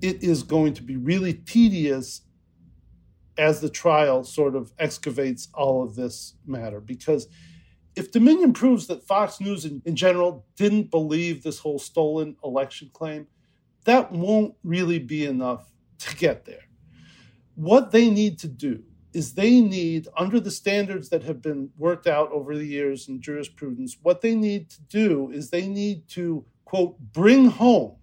It 0.00 0.22
is 0.22 0.42
going 0.42 0.74
to 0.74 0.82
be 0.82 0.96
really 0.96 1.34
tedious 1.34 2.22
as 3.38 3.60
the 3.60 3.70
trial 3.70 4.24
sort 4.24 4.54
of 4.54 4.72
excavates 4.78 5.48
all 5.54 5.82
of 5.82 5.94
this 5.94 6.34
matter 6.46 6.80
because 6.80 7.28
if 7.94 8.10
Dominion 8.10 8.52
proves 8.52 8.86
that 8.86 9.06
Fox 9.06 9.40
News 9.40 9.64
in, 9.64 9.82
in 9.84 9.96
general 9.96 10.46
didn't 10.56 10.90
believe 10.90 11.42
this 11.42 11.58
whole 11.58 11.78
stolen 11.78 12.36
election 12.42 12.90
claim, 12.92 13.26
that 13.84 14.12
won't 14.12 14.54
really 14.62 14.98
be 14.98 15.24
enough 15.24 15.70
to 15.98 16.16
get 16.16 16.44
there. 16.44 16.64
What 17.54 17.90
they 17.90 18.10
need 18.10 18.38
to 18.40 18.48
do 18.48 18.82
is 19.12 19.34
they 19.34 19.60
need, 19.60 20.08
under 20.16 20.40
the 20.40 20.50
standards 20.50 21.10
that 21.10 21.22
have 21.22 21.42
been 21.42 21.70
worked 21.76 22.06
out 22.06 22.30
over 22.32 22.56
the 22.56 22.66
years 22.66 23.08
in 23.08 23.20
jurisprudence, 23.20 23.98
what 24.02 24.22
they 24.22 24.34
need 24.34 24.70
to 24.70 24.80
do 24.82 25.30
is 25.30 25.50
they 25.50 25.68
need 25.68 26.08
to, 26.08 26.44
quote, 26.64 26.98
bring 27.12 27.46
home 27.46 27.96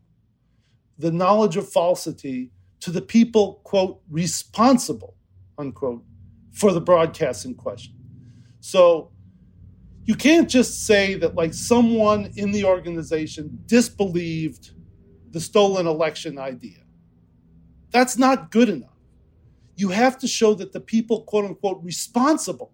the 1.00 1.12
knowledge 1.12 1.58
of 1.58 1.68
falsity 1.68 2.52
to 2.82 2.92
the 2.92 3.02
people, 3.02 3.62
quote, 3.64 4.02
responsible, 4.10 5.16
unquote, 5.58 6.04
for 6.52 6.72
the 6.72 6.82
broadcast 6.82 7.46
in 7.46 7.56
question. 7.56 7.96
So 8.60 9.12
you 10.06 10.16
can't 10.16 10.50
just 10.50 10.86
say 10.86 11.16
that, 11.16 11.36
like, 11.36 11.54
someone 11.54 12.32
in 12.36 12.52
the 12.52 12.66
organization 12.66 13.60
disbelieved 13.66 14.72
the 15.32 15.40
stolen 15.40 15.88
election 15.88 16.38
idea. 16.38 16.84
That's 17.92 18.18
not 18.18 18.52
good 18.52 18.70
enough. 18.70 18.90
You 19.76 19.90
have 19.90 20.18
to 20.20 20.28
show 20.28 20.54
that 20.56 20.74
the 20.74 20.80
people, 20.80 21.22
quote 21.24 21.46
unquote, 21.46 21.82
responsible 21.84 22.74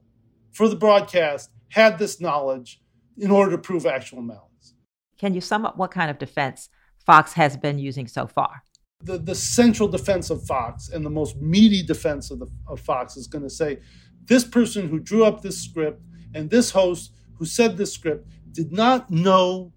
for 0.52 0.68
the 0.68 0.76
broadcast 0.76 1.50
had 1.70 2.00
this 2.00 2.20
knowledge 2.20 2.82
in 3.18 3.32
order 3.32 3.52
to 3.52 3.58
prove 3.58 3.86
actual 3.86 4.22
malice. 4.22 4.74
Can 5.18 5.34
you 5.34 5.42
sum 5.42 5.66
up 5.66 5.78
what 5.78 5.92
kind 5.92 6.10
of 6.10 6.18
defense 6.18 6.70
Fox 7.06 7.34
has 7.34 7.56
been 7.56 7.80
using 7.80 8.08
so 8.08 8.28
far? 8.28 8.64
The, 9.04 9.18
the 9.18 9.36
central 9.36 9.88
defense 9.88 10.30
of 10.30 10.44
Fox 10.46 10.90
and 10.90 11.06
the 11.06 11.10
most 11.10 11.38
meaty 11.38 11.84
defense 11.84 12.32
of, 12.32 12.40
the, 12.40 12.48
of 12.68 12.80
Fox 12.80 13.18
is 13.18 13.28
going 13.28 13.44
to 13.44 13.50
say 13.50 13.80
this 14.26 14.44
person 14.44 14.90
who 14.90 15.00
drew 15.00 15.24
up 15.24 15.42
this 15.42 15.62
script 15.62 16.02
and 16.34 16.50
this 16.50 16.72
host 16.72 17.12
who 17.38 17.46
said 17.46 17.78
this 17.78 17.94
script 17.94 18.28
did 18.52 18.72
not 18.72 19.12
know 19.12 19.74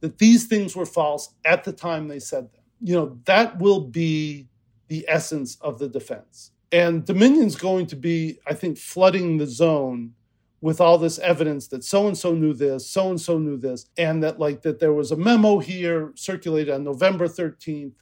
that 0.00 0.18
these 0.18 0.46
things 0.46 0.76
were 0.76 0.86
false 0.86 1.34
at 1.44 1.64
the 1.64 1.72
time 1.72 2.08
they 2.08 2.18
said 2.18 2.52
them. 2.52 2.62
You 2.80 2.94
know, 2.94 3.18
that 3.24 3.58
will 3.58 3.80
be 3.80 4.48
the 4.88 5.04
essence 5.08 5.56
of 5.60 5.78
the 5.78 5.88
defense. 5.88 6.52
And 6.70 7.04
Dominion's 7.04 7.56
going 7.56 7.86
to 7.86 7.96
be, 7.96 8.38
I 8.46 8.54
think, 8.54 8.78
flooding 8.78 9.38
the 9.38 9.46
zone 9.46 10.14
with 10.60 10.80
all 10.80 10.98
this 10.98 11.18
evidence 11.20 11.68
that 11.68 11.84
so 11.84 12.08
and 12.08 12.18
so 12.18 12.34
knew 12.34 12.52
this, 12.52 12.88
so 12.88 13.10
and 13.10 13.20
so 13.20 13.38
knew 13.38 13.56
this, 13.56 13.86
and 13.96 14.22
that 14.22 14.38
like 14.38 14.62
that 14.62 14.80
there 14.80 14.92
was 14.92 15.12
a 15.12 15.16
memo 15.16 15.58
here 15.58 16.12
circulated 16.16 16.74
on 16.74 16.84
November 16.84 17.28
13th 17.28 17.92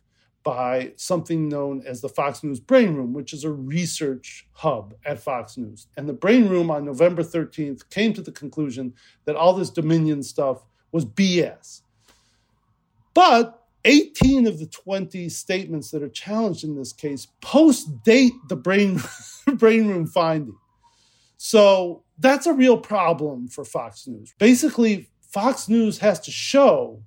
by 0.42 0.92
something 0.94 1.48
known 1.48 1.82
as 1.84 2.00
the 2.00 2.08
Fox 2.08 2.44
News 2.44 2.60
Brain 2.60 2.94
Room, 2.94 3.12
which 3.12 3.32
is 3.32 3.42
a 3.42 3.50
research 3.50 4.46
hub 4.52 4.94
at 5.04 5.20
Fox 5.20 5.56
News. 5.56 5.88
And 5.96 6.08
the 6.08 6.12
Brain 6.12 6.48
Room 6.48 6.70
on 6.70 6.84
November 6.84 7.24
13th 7.24 7.90
came 7.90 8.12
to 8.14 8.22
the 8.22 8.30
conclusion 8.30 8.94
that 9.24 9.34
all 9.34 9.54
this 9.54 9.70
Dominion 9.70 10.22
stuff 10.22 10.64
was 10.92 11.04
BS. 11.04 11.82
But 13.16 13.62
18 13.86 14.46
of 14.46 14.58
the 14.58 14.66
20 14.66 15.30
statements 15.30 15.90
that 15.90 16.02
are 16.02 16.08
challenged 16.10 16.64
in 16.64 16.76
this 16.76 16.92
case 16.92 17.28
post 17.40 18.02
date 18.02 18.34
the 18.50 18.56
brain, 18.56 19.00
brain 19.54 19.88
room 19.88 20.06
finding. 20.06 20.58
So 21.38 22.02
that's 22.18 22.44
a 22.46 22.52
real 22.52 22.76
problem 22.76 23.48
for 23.48 23.64
Fox 23.64 24.06
News. 24.06 24.34
Basically, 24.38 25.08
Fox 25.22 25.66
News 25.66 25.96
has 26.00 26.20
to 26.20 26.30
show 26.30 27.02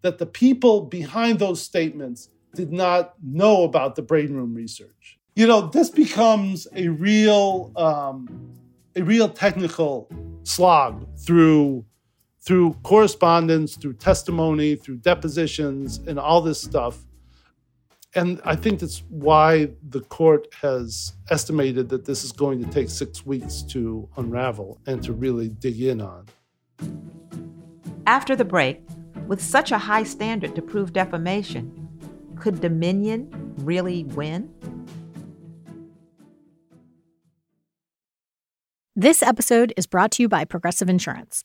that 0.00 0.16
the 0.16 0.24
people 0.24 0.86
behind 0.86 1.38
those 1.38 1.60
statements 1.60 2.30
did 2.54 2.72
not 2.72 3.12
know 3.22 3.64
about 3.64 3.96
the 3.96 4.02
brain 4.02 4.32
room 4.32 4.54
research. 4.54 5.18
You 5.36 5.46
know, 5.46 5.68
this 5.68 5.90
becomes 5.90 6.68
a 6.74 6.88
real, 6.88 7.70
um, 7.76 8.54
a 8.96 9.02
real 9.02 9.28
technical 9.28 10.08
slog 10.42 11.06
through 11.18 11.84
through 12.42 12.74
correspondence, 12.82 13.76
through 13.76 13.94
testimony, 13.94 14.74
through 14.74 14.96
depositions, 14.96 15.98
and 16.06 16.18
all 16.18 16.40
this 16.40 16.60
stuff. 16.60 17.04
And 18.14 18.40
I 18.44 18.56
think 18.56 18.80
that's 18.80 19.04
why 19.08 19.70
the 19.88 20.00
court 20.00 20.48
has 20.60 21.12
estimated 21.30 21.88
that 21.90 22.04
this 22.04 22.24
is 22.24 22.32
going 22.32 22.62
to 22.64 22.68
take 22.70 22.88
six 22.88 23.24
weeks 23.24 23.62
to 23.68 24.08
unravel 24.16 24.80
and 24.86 25.02
to 25.04 25.12
really 25.12 25.48
dig 25.48 25.80
in 25.80 26.00
on. 26.00 26.26
After 28.06 28.34
the 28.34 28.44
break, 28.44 28.82
with 29.28 29.40
such 29.40 29.70
a 29.70 29.78
high 29.78 30.02
standard 30.02 30.56
to 30.56 30.62
prove 30.62 30.92
defamation, 30.92 31.88
could 32.36 32.60
Dominion 32.60 33.30
really 33.58 34.04
win? 34.04 34.52
This 38.96 39.22
episode 39.22 39.72
is 39.76 39.86
brought 39.86 40.10
to 40.12 40.22
you 40.22 40.28
by 40.28 40.44
Progressive 40.44 40.88
Insurance. 40.88 41.44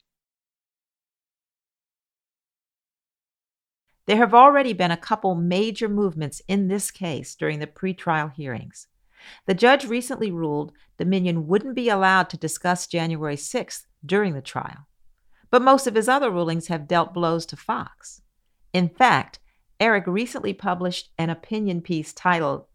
There 4.11 4.17
have 4.17 4.33
already 4.33 4.73
been 4.73 4.91
a 4.91 4.97
couple 4.97 5.35
major 5.35 5.87
movements 5.87 6.41
in 6.49 6.67
this 6.67 6.91
case 6.91 7.33
during 7.33 7.59
the 7.59 7.65
pretrial 7.65 8.29
hearings. 8.33 8.87
The 9.45 9.53
judge 9.53 9.85
recently 9.85 10.29
ruled 10.29 10.73
Dominion 10.97 11.47
wouldn't 11.47 11.75
be 11.75 11.87
allowed 11.87 12.29
to 12.31 12.37
discuss 12.37 12.87
January 12.87 13.37
6th 13.37 13.85
during 14.05 14.33
the 14.33 14.41
trial 14.41 14.85
but 15.49 15.61
most 15.61 15.87
of 15.87 15.95
his 15.95 16.09
other 16.09 16.29
rulings 16.29 16.67
have 16.67 16.89
dealt 16.89 17.13
blows 17.13 17.45
to 17.45 17.55
Fox. 17.55 18.21
In 18.73 18.89
fact, 18.89 19.39
Erik 19.79 20.07
recently 20.07 20.53
published 20.53 21.11
an 21.17 21.29
opinion 21.29 21.79
piece 21.79 22.11
titled 22.11 22.65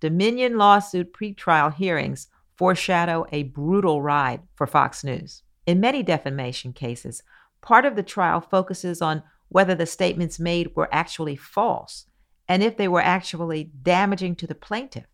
Dominion 0.00 0.58
Lawsuit 0.58 1.12
Pretrial 1.12 1.72
Hearings 1.72 2.26
Foreshadow 2.56 3.26
a 3.30 3.44
Brutal 3.44 4.02
Ride 4.02 4.42
for 4.56 4.66
Fox 4.66 5.04
News. 5.04 5.44
In 5.66 5.78
many 5.78 6.02
defamation 6.02 6.72
cases, 6.72 7.22
part 7.60 7.84
of 7.84 7.94
the 7.94 8.02
trial 8.02 8.40
focuses 8.40 9.00
on 9.00 9.22
whether 9.50 9.74
the 9.74 9.86
statements 9.86 10.40
made 10.40 10.74
were 10.74 10.88
actually 10.90 11.36
false 11.36 12.06
and 12.48 12.62
if 12.62 12.76
they 12.76 12.88
were 12.88 13.02
actually 13.02 13.70
damaging 13.82 14.34
to 14.34 14.46
the 14.46 14.54
plaintiff. 14.54 15.06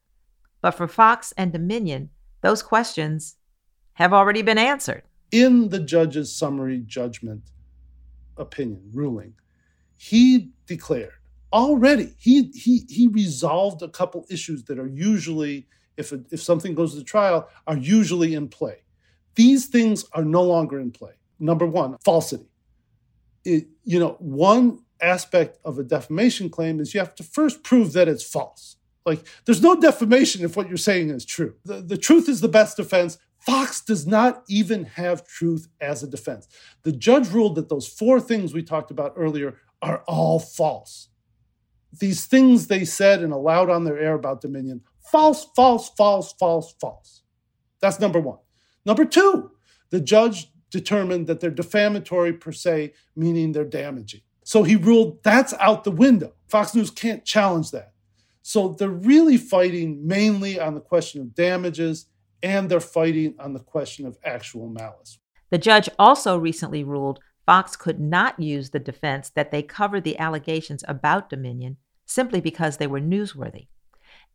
But 0.63 0.71
for 0.71 0.89
Fox 0.89 1.35
and 1.37 1.53
Dominion, 1.53 2.11
those 2.41 2.63
questions 2.63 3.37
have 3.95 4.15
already 4.15 4.43
been 4.43 4.59
answered 4.59 5.03
in 5.33 5.69
the 5.69 5.81
judge's 5.81 6.35
summary 6.35 6.83
judgment 6.87 7.43
opinion 8.37 8.91
ruling, 8.93 9.35
he 9.97 10.51
declared 10.67 11.13
already 11.53 12.15
he 12.19 12.51
he 12.55 12.85
he 12.89 13.09
resolved 13.09 13.83
a 13.83 13.89
couple 13.89 14.27
issues 14.29 14.65
that 14.65 14.79
are 14.79 14.89
usually 14.89 15.67
if 15.97 16.13
if 16.31 16.43
something 16.43 16.75
goes 16.75 16.95
to 16.95 17.05
trial 17.05 17.49
are 17.67 17.77
usually 17.77 18.35
in 18.35 18.49
play. 18.49 18.83
These 19.35 19.67
things 19.67 20.05
are 20.13 20.25
no 20.25 20.43
longer 20.43 20.81
in 20.81 20.91
play. 20.91 21.13
Number 21.39 21.67
one, 21.67 21.97
falsity. 22.05 22.49
It, 23.47 23.69
you 23.85 23.99
know, 24.01 24.17
one 24.19 24.81
aspect 25.01 25.59
of 25.65 25.79
a 25.79 25.85
defamation 25.85 26.51
claim 26.51 26.81
is 26.81 26.93
you 26.93 27.01
have 27.01 27.15
to 27.15 27.23
first 27.23 27.63
prove 27.63 27.93
that 27.93 28.09
it's 28.09 28.25
false. 28.25 28.77
Like, 29.05 29.25
there's 29.45 29.63
no 29.63 29.81
defamation 29.81 30.45
if 30.45 30.57
what 30.57 30.69
you're 30.69 30.77
saying 30.77 31.11
is 31.11 31.25
true. 31.25 31.55
The, 31.65 31.81
the 31.81 31.97
truth 31.97 32.29
is 32.29 32.41
the 32.41 32.49
best 32.49 32.77
defense. 32.77 33.19
Fox 33.39 33.81
does 33.81 34.05
not 34.05 34.43
even 34.49 34.85
have 34.85 35.27
truth 35.27 35.69
as 35.81 36.03
a 36.03 36.09
defense. 36.09 36.49
The 36.83 36.91
judge 36.91 37.29
ruled 37.29 37.55
that 37.55 37.69
those 37.69 37.87
four 37.87 38.19
things 38.19 38.53
we 38.53 38.65
talked 38.65 38.91
about 38.91 39.15
earlier 39.17 39.59
are 39.81 40.03
all 40.09 40.41
false. 40.41 41.09
These 42.01 42.27
things 42.27 42.67
they 42.67 42.85
said 42.85 43.23
and 43.23 43.33
allowed 43.33 43.71
on 43.71 43.85
their 43.85 43.99
air 43.99 44.15
about 44.15 44.41
Dominion 44.41 44.83
false, 45.01 45.47
false, 45.55 45.89
false, 45.91 46.33
false, 46.33 46.75
false. 46.81 47.23
That's 47.81 48.01
number 48.01 48.19
one. 48.19 48.39
Number 48.85 49.05
two, 49.05 49.53
the 49.91 50.01
judge 50.01 50.51
determined 50.77 51.27
that 51.27 51.41
they're 51.41 51.51
defamatory 51.51 52.33
per 52.33 52.53
se, 52.53 52.93
meaning 53.15 53.53
they're 53.53 53.65
damaging. 53.65 54.21
So 54.45 54.63
he 54.63 54.77
ruled 54.77 55.23
that's 55.23 55.55
out 55.55 55.85
the 55.85 55.91
window. 55.91 56.33
Fox 56.49 56.75
News 56.75 56.91
can't 56.91 57.25
challenge 57.25 57.71
that. 57.73 57.93
So 58.43 58.77
they're 58.79 58.89
really 58.89 59.39
fighting 59.39 60.07
mainly 60.07 60.61
on 60.61 60.75
the 60.75 60.81
question 60.81 61.21
of 61.21 61.35
damages 61.35 62.07
and 62.43 62.69
they're 62.69 62.81
fighting 62.81 63.35
on 63.41 63.55
the 63.55 63.61
question 63.61 64.07
of 64.07 64.19
actual 64.25 64.69
malice. 64.69 65.19
The 65.51 65.59
judge 65.59 65.89
also 65.99 66.39
recently 66.39 66.85
ruled 66.85 67.19
Fox 67.45 67.77
could 67.77 68.01
not 68.01 68.39
use 68.39 68.71
the 68.71 68.79
defense 68.79 69.31
that 69.31 69.51
they 69.51 69.63
covered 69.63 70.05
the 70.05 70.19
allegations 70.19 70.85
about 70.87 71.31
Dominion 71.31 71.77
simply 72.05 72.41
because 72.41 72.77
they 72.77 72.87
were 72.87 73.01
newsworthy. 73.01 73.69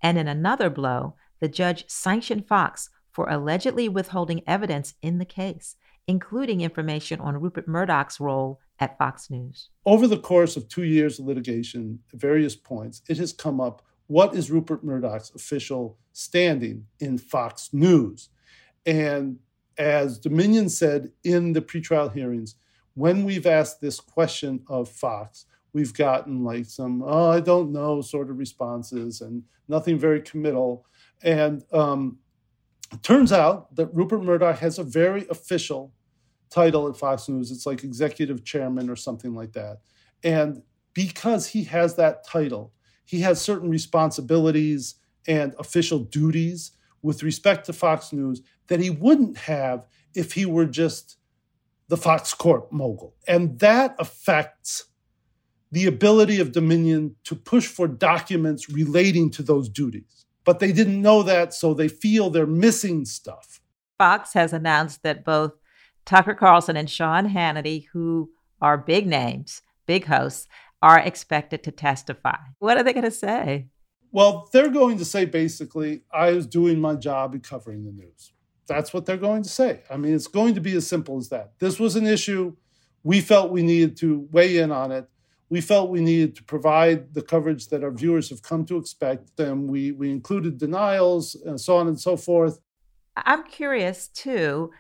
And 0.01 0.17
in 0.17 0.27
another 0.27 0.69
blow, 0.69 1.15
the 1.39 1.49
judge 1.49 1.85
sanctioned 1.87 2.47
Fox 2.47 2.89
for 3.11 3.29
allegedly 3.29 3.89
withholding 3.89 4.41
evidence 4.47 4.93
in 5.01 5.17
the 5.17 5.25
case, 5.25 5.75
including 6.07 6.61
information 6.61 7.19
on 7.19 7.39
Rupert 7.39 7.67
Murdoch's 7.67 8.19
role 8.19 8.59
at 8.79 8.97
Fox 8.97 9.29
News. 9.29 9.69
Over 9.85 10.07
the 10.07 10.17
course 10.17 10.57
of 10.57 10.67
two 10.67 10.83
years 10.83 11.19
of 11.19 11.25
litigation, 11.25 11.99
at 12.13 12.19
various 12.19 12.55
points, 12.55 13.01
it 13.07 13.17
has 13.17 13.33
come 13.33 13.61
up 13.61 13.83
what 14.11 14.35
is 14.35 14.51
Rupert 14.51 14.83
Murdoch's 14.83 15.31
official 15.33 15.97
standing 16.11 16.85
in 16.99 17.17
Fox 17.17 17.69
News? 17.71 18.27
And 18.85 19.39
as 19.77 20.19
Dominion 20.19 20.67
said 20.67 21.11
in 21.23 21.53
the 21.53 21.61
pretrial 21.61 22.11
hearings, 22.13 22.55
when 22.93 23.23
we've 23.23 23.45
asked 23.45 23.79
this 23.79 24.01
question 24.01 24.65
of 24.67 24.89
Fox, 24.89 25.45
we've 25.71 25.93
gotten 25.93 26.43
like 26.43 26.65
some, 26.65 27.01
oh, 27.01 27.29
I 27.31 27.39
don't 27.39 27.71
know 27.71 28.01
sort 28.01 28.29
of 28.29 28.37
responses 28.37 29.21
and 29.21 29.43
nothing 29.69 29.97
very 29.97 30.21
committal. 30.21 30.85
And 31.23 31.63
um, 31.71 32.17
it 32.91 33.03
turns 33.03 33.31
out 33.31 33.75
that 33.75 33.93
Rupert 33.93 34.23
Murdoch 34.23 34.59
has 34.59 34.77
a 34.77 34.83
very 34.83 35.25
official 35.29 35.93
title 36.49 36.87
at 36.87 36.97
Fox 36.97 37.29
News. 37.29 37.51
It's 37.51 37.65
like 37.65 37.83
executive 37.83 38.43
chairman 38.43 38.89
or 38.89 38.95
something 38.95 39.33
like 39.33 39.53
that. 39.53 39.79
And 40.23 40.61
because 40.93 41.47
he 41.47 41.63
has 41.65 41.95
that 41.95 42.25
title, 42.27 42.73
he 43.05 43.21
has 43.21 43.41
certain 43.41 43.69
responsibilities 43.69 44.95
and 45.27 45.55
official 45.57 45.99
duties 45.99 46.71
with 47.01 47.23
respect 47.23 47.65
to 47.65 47.73
Fox 47.73 48.13
News 48.13 48.41
that 48.67 48.79
he 48.79 48.89
wouldn't 48.89 49.37
have 49.37 49.87
if 50.13 50.33
he 50.33 50.45
were 50.45 50.65
just 50.65 51.17
the 51.87 51.97
Fox 51.97 52.33
Corp 52.33 52.71
mogul. 52.71 53.15
And 53.27 53.59
that 53.59 53.95
affects 53.99 54.85
the 55.71 55.87
ability 55.87 56.39
of 56.39 56.51
Dominion 56.51 57.15
to 57.23 57.35
push 57.35 57.67
for 57.67 57.87
documents 57.87 58.69
relating 58.69 59.29
to 59.31 59.43
those 59.43 59.69
duties. 59.69 60.25
But 60.43 60.59
they 60.59 60.71
didn't 60.71 61.01
know 61.01 61.23
that, 61.23 61.53
so 61.53 61.73
they 61.73 61.87
feel 61.87 62.29
they're 62.29 62.45
missing 62.45 63.05
stuff. 63.05 63.61
Fox 63.97 64.33
has 64.33 64.53
announced 64.53 65.03
that 65.03 65.23
both 65.23 65.53
Tucker 66.05 66.33
Carlson 66.33 66.75
and 66.75 66.89
Sean 66.89 67.29
Hannity, 67.29 67.85
who 67.93 68.31
are 68.59 68.77
big 68.77 69.05
names, 69.05 69.61
big 69.85 70.05
hosts, 70.05 70.47
are 70.81 70.99
expected 70.99 71.63
to 71.63 71.71
testify. 71.71 72.37
What 72.59 72.77
are 72.77 72.83
they 72.83 72.93
going 72.93 73.03
to 73.05 73.11
say? 73.11 73.67
Well, 74.11 74.49
they're 74.51 74.69
going 74.69 74.97
to 74.97 75.05
say 75.05 75.25
basically, 75.25 76.01
I 76.11 76.31
was 76.31 76.47
doing 76.47 76.79
my 76.79 76.95
job 76.95 77.35
in 77.35 77.41
covering 77.41 77.85
the 77.85 77.91
news. 77.91 78.33
That's 78.67 78.93
what 78.93 79.05
they're 79.05 79.17
going 79.17 79.43
to 79.43 79.49
say. 79.49 79.81
I 79.89 79.97
mean, 79.97 80.13
it's 80.15 80.27
going 80.27 80.55
to 80.55 80.61
be 80.61 80.75
as 80.75 80.87
simple 80.87 81.17
as 81.17 81.29
that. 81.29 81.53
This 81.59 81.79
was 81.79 81.95
an 81.95 82.07
issue. 82.07 82.55
We 83.03 83.21
felt 83.21 83.51
we 83.51 83.63
needed 83.63 83.97
to 83.97 84.27
weigh 84.31 84.57
in 84.57 84.71
on 84.71 84.91
it. 84.91 85.07
We 85.51 85.59
felt 85.59 85.89
we 85.89 85.99
needed 85.99 86.37
to 86.37 86.43
provide 86.43 87.13
the 87.13 87.21
coverage 87.21 87.67
that 87.67 87.83
our 87.83 87.91
viewers 87.91 88.29
have 88.29 88.41
come 88.41 88.65
to 88.67 88.77
expect. 88.77 89.37
And 89.37 89.69
we, 89.69 89.91
we 89.91 90.09
included 90.09 90.57
denials 90.57 91.35
and 91.35 91.59
so 91.59 91.75
on 91.75 91.89
and 91.89 91.99
so 91.99 92.15
forth. 92.15 92.61
I'm 93.17 93.43
curious, 93.43 94.07
too. 94.07 94.71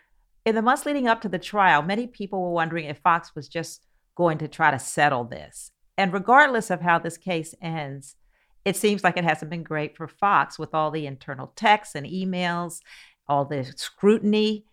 In 0.45 0.55
the 0.55 0.61
months 0.61 0.85
leading 0.85 1.09
up 1.09 1.19
to 1.21 1.29
the 1.29 1.37
trial, 1.37 1.81
many 1.81 2.07
people 2.07 2.41
were 2.41 2.53
wondering 2.53 2.85
if 2.85 2.99
Fox 2.99 3.35
was 3.35 3.49
just 3.49 3.83
going 4.15 4.37
to 4.37 4.47
try 4.47 4.71
to 4.71 4.79
settle 4.79 5.25
this. 5.25 5.71
And 5.97 6.13
regardless 6.13 6.71
of 6.71 6.79
how 6.79 6.99
this 6.99 7.17
case 7.17 7.53
ends, 7.61 8.15
it 8.63 8.77
seems 8.77 9.03
like 9.03 9.17
it 9.17 9.25
hasn't 9.25 9.51
been 9.51 9.63
great 9.63 9.97
for 9.97 10.07
Fox 10.07 10.57
with 10.57 10.73
all 10.73 10.89
the 10.89 11.05
internal 11.05 11.51
texts 11.57 11.95
and 11.95 12.07
emails, 12.07 12.79
all 13.27 13.43
the 13.43 13.65
scrutiny 13.75 14.63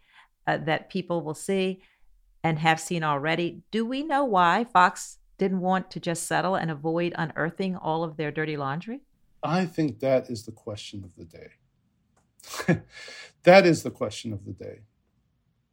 uh, 0.46 0.58
that 0.58 0.90
people 0.90 1.22
will 1.22 1.34
see 1.34 1.82
and 2.44 2.60
have 2.60 2.78
seen 2.78 3.02
already. 3.02 3.62
Do 3.72 3.84
we 3.84 4.04
know 4.04 4.24
why 4.24 4.64
Fox 4.64 5.17
didn't 5.38 5.60
want 5.60 5.90
to 5.92 6.00
just 6.00 6.26
settle 6.26 6.56
and 6.56 6.70
avoid 6.70 7.14
unearthing 7.16 7.76
all 7.76 8.04
of 8.04 8.16
their 8.16 8.30
dirty 8.30 8.56
laundry? 8.56 9.00
I 9.42 9.66
think 9.66 10.00
that 10.00 10.28
is 10.28 10.44
the 10.44 10.52
question 10.52 11.04
of 11.04 11.14
the 11.16 11.24
day. 11.24 12.82
that 13.44 13.66
is 13.66 13.82
the 13.82 13.90
question 13.90 14.32
of 14.32 14.44
the 14.44 14.52
day. 14.52 14.80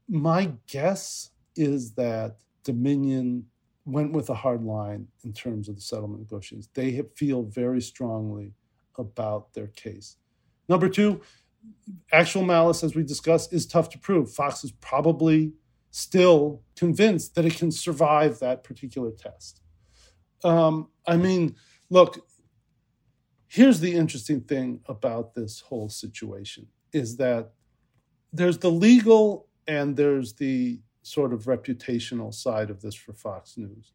My 0.08 0.54
guess 0.68 1.32
is 1.56 1.94
that 1.94 2.38
Dominion 2.64 3.46
went 3.86 4.12
with 4.14 4.30
a 4.30 4.36
hard 4.36 4.64
line 4.64 5.08
in 5.24 5.34
terms 5.34 5.70
of 5.70 5.76
the 5.76 5.82
settlement 5.82 6.22
negotiations. 6.22 6.70
They 6.74 7.02
feel 7.16 7.44
very 7.44 7.82
strongly 7.82 8.54
about 8.98 9.54
their 9.54 9.68
case. 9.68 10.18
Number 10.68 10.90
two, 10.90 11.22
actual 12.12 12.44
malice, 12.44 12.84
as 12.84 12.96
we 12.96 13.04
discussed, 13.04 13.54
is 13.54 13.66
tough 13.66 13.90
to 13.90 14.00
prove. 14.00 14.32
Fox 14.32 14.64
is 14.64 14.72
probably 14.72 15.54
still 15.96 16.62
convinced 16.76 17.36
that 17.36 17.46
it 17.46 17.56
can 17.56 17.72
survive 17.72 18.38
that 18.40 18.66
particular 18.66 19.12
test. 19.12 19.62
Um, 20.44 20.90
I 21.08 21.16
mean, 21.16 21.56
look, 21.90 22.28
here's 23.48 23.80
the 23.80 23.96
interesting 23.96 24.42
thing 24.42 24.82
about 24.88 25.36
this 25.36 25.62
whole 25.62 25.88
situation 25.88 26.68
is 26.92 27.16
that 27.16 27.54
there's 28.34 28.58
the 28.58 28.70
legal 28.70 29.48
and 29.70 29.96
there's 29.96 30.34
the 30.34 30.82
sort 31.02 31.32
of 31.32 31.46
reputational 31.46 32.34
side 32.34 32.70
of 32.70 32.82
this 32.82 32.96
for 32.96 33.14
Fox 33.14 33.56
News. 33.56 33.94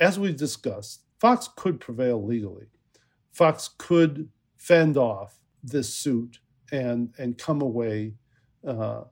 As 0.00 0.18
we 0.18 0.32
discussed, 0.32 1.04
Fox 1.20 1.48
could 1.54 1.78
prevail 1.78 2.20
legally. 2.26 2.66
Fox 3.30 3.70
could 3.78 4.30
fend 4.56 4.96
off 4.96 5.38
this 5.62 5.94
suit 5.94 6.40
and 6.72 7.14
and 7.18 7.38
come 7.38 7.62
away 7.62 8.14
uh, 8.66 9.02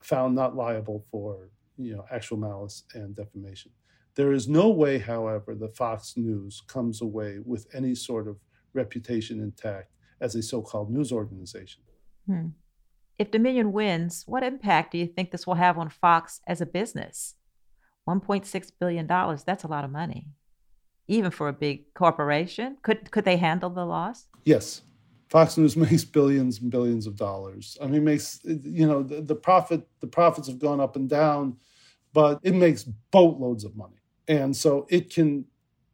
found 0.00 0.34
not 0.34 0.56
liable 0.56 1.04
for 1.12 1.50
you 1.78 1.96
know 1.96 2.04
actual 2.10 2.36
malice 2.36 2.84
and 2.94 3.14
defamation. 3.14 3.70
There 4.14 4.32
is 4.32 4.48
no 4.48 4.68
way, 4.68 4.98
however, 4.98 5.54
that 5.54 5.76
Fox 5.76 6.16
News 6.16 6.60
comes 6.66 7.00
away 7.00 7.38
with 7.44 7.66
any 7.72 7.94
sort 7.94 8.26
of 8.26 8.36
reputation 8.74 9.40
intact 9.40 9.92
as 10.20 10.34
a 10.34 10.42
so-called 10.42 10.90
news 10.90 11.12
organization. 11.12 11.82
Hmm. 12.26 12.48
If 13.18 13.30
Dominion 13.30 13.72
wins, 13.72 14.24
what 14.26 14.42
impact 14.42 14.92
do 14.92 14.98
you 14.98 15.06
think 15.06 15.30
this 15.30 15.46
will 15.46 15.54
have 15.54 15.78
on 15.78 15.88
Fox 15.88 16.40
as 16.46 16.60
a 16.60 16.66
business? 16.66 17.34
$1.6 18.08 18.72
billion, 18.80 19.06
that's 19.06 19.64
a 19.64 19.68
lot 19.68 19.84
of 19.84 19.90
money. 19.90 20.28
Even 21.08 21.30
for 21.30 21.48
a 21.48 21.52
big 21.52 21.94
corporation. 21.94 22.76
Could 22.82 23.10
could 23.10 23.24
they 23.24 23.36
handle 23.36 23.70
the 23.70 23.84
loss? 23.84 24.26
Yes. 24.44 24.82
Fox 25.30 25.56
News 25.56 25.76
makes 25.86 26.04
billions 26.04 26.60
and 26.60 26.70
billions 26.70 27.06
of 27.06 27.16
dollars. 27.16 27.78
I 27.82 27.86
mean, 27.86 28.04
makes 28.04 28.40
you 28.44 28.86
know 28.86 29.02
the, 29.02 29.22
the 29.22 29.34
profit. 29.34 29.86
The 30.00 30.06
profits 30.06 30.48
have 30.48 30.58
gone 30.58 30.80
up 30.80 30.96
and 30.96 31.08
down, 31.08 31.56
but 32.12 32.40
it 32.42 32.54
makes 32.54 32.84
boatloads 33.10 33.64
of 33.64 33.76
money, 33.76 34.00
and 34.26 34.56
so 34.56 34.86
it 34.90 35.12
can 35.12 35.46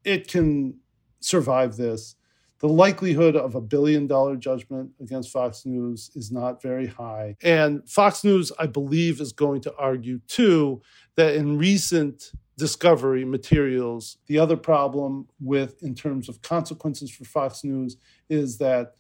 it 0.04 0.28
can 0.28 0.78
survive 1.20 1.76
this 1.76 2.16
the 2.64 2.68
likelihood 2.68 3.36
of 3.36 3.54
a 3.54 3.60
billion 3.60 4.06
dollar 4.06 4.36
judgment 4.36 4.90
against 4.98 5.30
Fox 5.30 5.66
News 5.66 6.10
is 6.14 6.32
not 6.32 6.62
very 6.62 6.86
high. 6.86 7.36
And 7.42 7.86
Fox 7.86 8.24
News, 8.24 8.52
I 8.58 8.66
believe, 8.66 9.20
is 9.20 9.32
going 9.32 9.60
to 9.62 9.74
argue 9.76 10.20
too 10.28 10.80
that 11.16 11.34
in 11.34 11.58
recent 11.58 12.32
discovery 12.56 13.22
materials, 13.24 14.16
the 14.28 14.38
other 14.38 14.56
problem 14.56 15.28
with, 15.40 15.82
in 15.82 15.94
terms 15.94 16.26
of 16.26 16.40
consequences 16.40 17.10
for 17.10 17.24
Fox 17.24 17.64
News, 17.64 17.98
is 18.30 18.56
that 18.56 18.94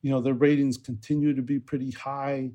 you 0.00 0.10
know 0.10 0.22
their 0.22 0.32
ratings 0.32 0.78
continue 0.78 1.34
to 1.34 1.42
be 1.42 1.58
pretty 1.58 1.90
high. 1.90 2.52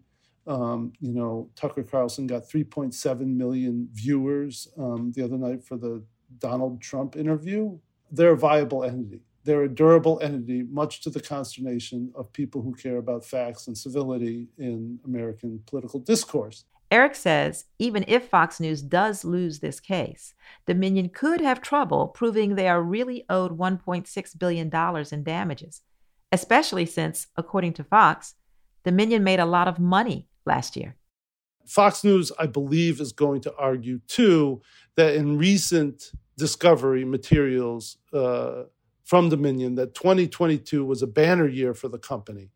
Um, 0.47 0.93
you 0.99 1.11
know, 1.11 1.49
Tucker 1.55 1.83
Carlson 1.83 2.27
got 2.27 2.47
3.7 2.47 3.19
million 3.25 3.89
viewers 3.93 4.67
um, 4.77 5.11
the 5.15 5.23
other 5.23 5.37
night 5.37 5.63
for 5.63 5.77
the 5.77 6.03
Donald 6.37 6.81
Trump 6.81 7.15
interview. 7.15 7.77
They're 8.11 8.33
a 8.33 8.37
viable 8.37 8.83
entity. 8.83 9.21
They're 9.43 9.63
a 9.63 9.69
durable 9.69 10.19
entity, 10.21 10.63
much 10.63 11.01
to 11.01 11.09
the 11.09 11.19
consternation 11.19 12.11
of 12.15 12.33
people 12.33 12.61
who 12.61 12.73
care 12.73 12.97
about 12.97 13.25
facts 13.25 13.67
and 13.67 13.77
civility 13.77 14.47
in 14.57 14.99
American 15.05 15.61
political 15.67 15.99
discourse. 15.99 16.65
Erik 16.91 17.15
says 17.15 17.65
even 17.79 18.05
if 18.07 18.29
Fox 18.29 18.59
News 18.59 18.81
does 18.81 19.23
lose 19.23 19.59
this 19.59 19.79
case, 19.79 20.33
Dominion 20.65 21.09
could 21.09 21.41
have 21.41 21.61
trouble 21.61 22.07
proving 22.07 22.55
they 22.55 22.67
are 22.67 22.81
really 22.81 23.25
owed 23.29 23.57
$1.6 23.57 24.39
billion 24.39 24.71
in 25.11 25.23
damages, 25.23 25.81
especially 26.31 26.85
since, 26.85 27.27
according 27.35 27.73
to 27.73 27.83
Fox, 27.83 28.35
Dominion 28.83 29.23
made 29.23 29.39
a 29.39 29.45
lot 29.45 29.67
of 29.67 29.79
money 29.79 30.27
last 30.45 30.75
year. 30.75 30.95
Fox 31.65 32.03
News, 32.03 32.31
I 32.37 32.45
believe, 32.45 33.01
is 33.01 33.11
going 33.11 33.41
to 33.41 33.55
argue 33.55 33.99
too 34.07 34.61
that 34.95 35.15
in 35.15 35.37
recent 35.37 36.11
discovery 36.37 37.05
materials, 37.05 37.97
uh, 38.13 38.63
from 39.05 39.29
Dominion 39.29 39.75
that 39.75 39.93
2022 39.93 40.83
was 40.83 41.01
a 41.01 41.07
banner 41.07 41.47
year 41.47 41.73
for 41.73 41.87
the 41.87 41.99
company, 41.99 42.49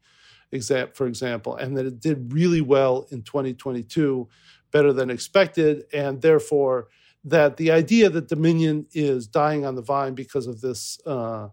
for 0.93 1.07
example, 1.07 1.55
and 1.55 1.77
that 1.77 1.85
it 1.85 1.99
did 1.99 2.33
really 2.33 2.59
well 2.59 3.07
in 3.11 3.21
2022, 3.21 4.27
better 4.71 4.91
than 4.91 5.11
expected, 5.11 5.83
and 5.93 6.21
therefore 6.21 6.87
that 7.23 7.57
the 7.57 7.69
idea 7.71 8.09
that 8.09 8.27
Dominion 8.27 8.87
is 8.93 9.27
dying 9.27 9.65
on 9.65 9.75
the 9.75 9.81
vine 9.81 10.15
because 10.15 10.47
of 10.47 10.61
this 10.61 10.99
uh, 11.05 11.49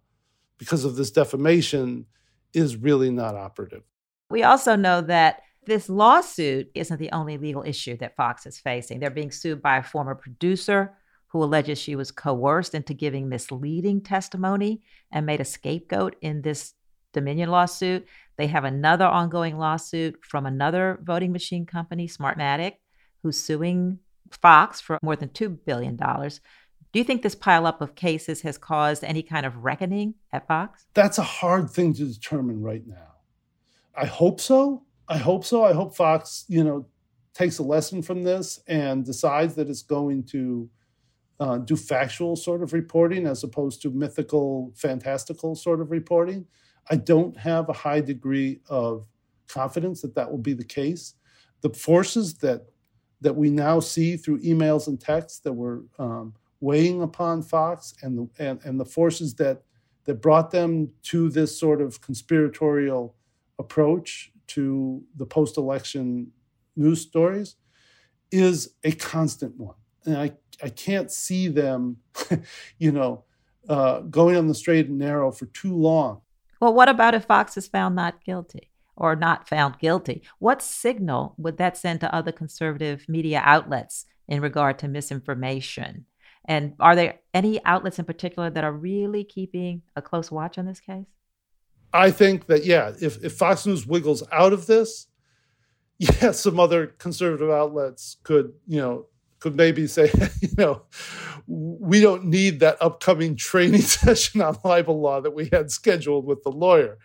because 0.59 0.87
of 0.87 0.97
this 0.97 1.11
defamation 1.11 2.07
is 2.55 2.77
really 2.77 3.11
not 3.11 3.35
operative. 3.35 3.83
We 4.31 4.43
also 4.43 4.75
know 4.75 5.03
that 5.03 5.43
this 5.67 5.89
lawsuit 5.89 6.71
isn't 6.75 6.99
the 6.99 7.13
only 7.13 7.37
legal 7.39 7.63
issue 7.63 7.97
that 7.99 8.17
Fox 8.17 8.47
is 8.47 8.59
facing. 8.59 9.01
They're 9.01 9.11
being 9.11 9.31
sued 9.31 9.61
by 9.61 9.79
a 9.79 9.83
former 9.83 10.15
producer 10.15 10.95
who 11.29 11.43
alleges 11.43 11.79
she 11.79 11.97
was 11.97 12.11
coerced 12.11 12.75
into 12.75 12.95
giving 12.95 13.29
misleading 13.29 14.01
testimony 14.01 14.81
and 15.13 15.27
made 15.27 15.41
a 15.41 15.45
scapegoat 15.45 16.17
in 16.21 16.43
this 16.43 16.75
Dominion 17.13 17.51
lawsuit. 17.51 18.07
They 18.37 18.47
have 18.47 18.65
another 18.65 19.07
ongoing 19.07 19.59
lawsuit 19.59 20.25
from 20.25 20.47
another 20.47 21.01
voting 21.03 21.33
machine 21.33 21.67
company, 21.67 22.07
Smartmatic, 22.07 22.75
who's 23.23 23.39
suing 23.39 23.99
Fox 24.31 24.81
for 24.81 24.99
more 25.03 25.17
than 25.17 25.31
$2 25.31 25.59
billion. 25.65 25.97
Do 25.97 26.99
you 27.01 27.05
think 27.05 27.23
this 27.23 27.35
pileup 27.35 27.81
of 27.81 27.95
cases 27.95 28.43
has 28.43 28.57
caused 28.57 29.03
any 29.03 29.23
kind 29.23 29.45
of 29.45 29.65
reckoning 29.65 30.15
at 30.33 30.47
Fox? 30.47 30.87
That's 30.95 31.19
a 31.19 31.23
hard 31.23 31.71
thing 31.71 31.93
to 31.95 32.05
determine 32.07 32.63
right 32.63 32.87
now. 32.87 33.15
I 33.95 34.07
hope 34.07 34.41
so. 34.41 34.86
I 35.09 35.19
hope 35.19 35.45
so. 35.45 35.65
I 35.65 35.73
hope 35.73 35.95
Fox, 35.95 36.45
you 36.49 36.65
know, 36.65 36.87
takes 37.33 37.59
a 37.59 37.63
lesson 37.63 38.03
from 38.03 38.23
this 38.23 38.61
and 38.67 39.05
decides 39.05 39.55
that 39.55 39.69
it's 39.69 39.83
going 39.83 40.25
to 40.25 40.69
uh, 41.39 41.59
do 41.59 41.77
factual 41.77 42.35
sort 42.35 42.63
of 42.63 42.73
reporting 42.73 43.27
as 43.27 43.45
opposed 43.45 43.83
to 43.83 43.91
mythical, 43.91 44.73
fantastical 44.75 45.55
sort 45.55 45.81
of 45.81 45.91
reporting. 45.91 46.47
I 46.91 46.97
don't 46.97 47.37
have 47.37 47.69
a 47.69 47.75
high 47.75 48.01
degree 48.01 48.61
of 48.69 49.07
confidence 49.49 50.03
that 50.03 50.15
that 50.15 50.31
will 50.31 50.39
be 50.39 50.55
the 50.55 50.65
case. 50.65 51.15
The 51.61 51.71
forces 51.71 52.35
that 52.39 52.67
that 53.23 53.35
we 53.35 53.49
now 53.49 53.81
see 53.81 54.17
through 54.17 54.41
emails 54.41 54.89
and 54.89 55.01
texts 55.01 55.41
that 55.41 55.53
were 55.53 55.85
um, 55.99 56.35
weighing 56.61 57.01
upon 57.03 57.43
Fox 57.43 57.95
and 58.03 58.19
the 58.19 58.29
and, 58.39 58.61
and 58.65 58.81
the 58.81 58.85
forces 58.85 59.35
that 59.35 59.63
that 60.05 60.23
brought 60.23 60.51
them 60.51 60.91
to 61.03 61.29
this 61.29 61.59
sort 61.59 61.81
of 61.81 62.01
conspiratorial 62.01 63.15
approach 63.59 64.33
to 64.49 65.03
the 65.17 65.27
post-election 65.27 66.33
news 66.77 67.01
stories 67.01 67.57
is 68.31 68.75
a 68.85 68.93
constant 68.93 69.57
one. 69.57 69.77
And 70.05 70.17
I, 70.17 70.33
I 70.63 70.69
can't 70.69 71.11
see 71.11 71.49
them, 71.49 71.99
you 72.79 72.93
know, 72.93 73.25
uh, 73.69 74.01
going 74.01 74.37
on 74.37 74.47
the 74.47 74.55
straight 74.55 74.89
and 74.89 74.99
narrow 74.99 75.33
for 75.33 75.47
too 75.47 75.75
long. 75.75 76.21
Well, 76.61 76.73
what 76.73 76.89
about 76.89 77.15
if 77.15 77.25
Fox 77.25 77.57
is 77.57 77.67
found 77.67 77.97
not 77.97 78.25
guilty 78.25 78.71
or 78.97 79.17
not 79.17 79.49
found 79.49 79.79
guilty? 79.79 80.23
What 80.39 80.63
signal 80.63 81.35
would 81.37 81.59
that 81.59 81.77
send 81.77 82.01
to 82.01 82.15
other 82.15 82.33
conservative 82.33 83.05
media 83.09 83.43
outlets 83.45 84.07
in 84.29 84.41
regard 84.41 84.79
to 84.81 84.89
misinformation? 84.89 86.07
And 86.47 86.75
are 86.79 86.95
there 86.95 87.19
any 87.35 87.63
outlets 87.65 87.99
in 87.99 88.05
particular 88.05 88.51
that 88.51 88.65
are 88.65 88.73
really 88.73 89.25
keeping 89.25 89.83
a 89.97 90.03
close 90.03 90.31
watch 90.31 90.59
on 90.59 90.67
this 90.67 90.81
case? 90.81 91.07
I 91.93 92.11
think 92.11 92.47
that, 92.47 92.65
yeah, 92.65 92.93
if, 93.01 93.23
if 93.25 93.35
Fox 93.35 93.67
News 93.67 93.87
wiggles 93.87 94.23
out 94.33 94.53
of 94.53 94.67
this, 94.67 95.07
yeah, 95.99 96.33
some 96.33 96.61
other 96.61 96.89
conservative 96.89 97.51
outlets 97.51 98.17
could, 98.23 98.53
you 98.67 98.79
know, 98.79 99.07
could 99.39 99.57
maybe 99.57 99.87
say, 99.87 100.11
you 100.41 100.49
know, 100.59 100.83
we 101.47 102.01
don't 102.01 102.25
need 102.25 102.61
that 102.61 102.77
upcoming 102.81 103.37
training 103.37 103.81
session 103.83 104.41
on 104.43 104.59
libel 104.65 105.01
law 105.01 105.21
that 105.21 105.35
we 105.35 105.49
had 105.53 105.71
scheduled 105.71 106.27
with 106.27 106.43
the 106.43 106.51
lawyer. 106.51 106.99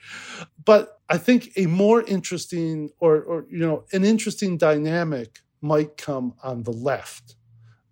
But 0.63 0.99
I 1.09 1.17
think 1.17 1.51
a 1.57 1.65
more 1.67 2.01
interesting 2.03 2.89
or, 2.99 3.21
or 3.21 3.45
you 3.49 3.59
know, 3.59 3.85
an 3.93 4.03
interesting 4.03 4.57
dynamic 4.57 5.39
might 5.61 5.97
come 5.97 6.33
on 6.43 6.63
the 6.63 6.71
left, 6.71 7.35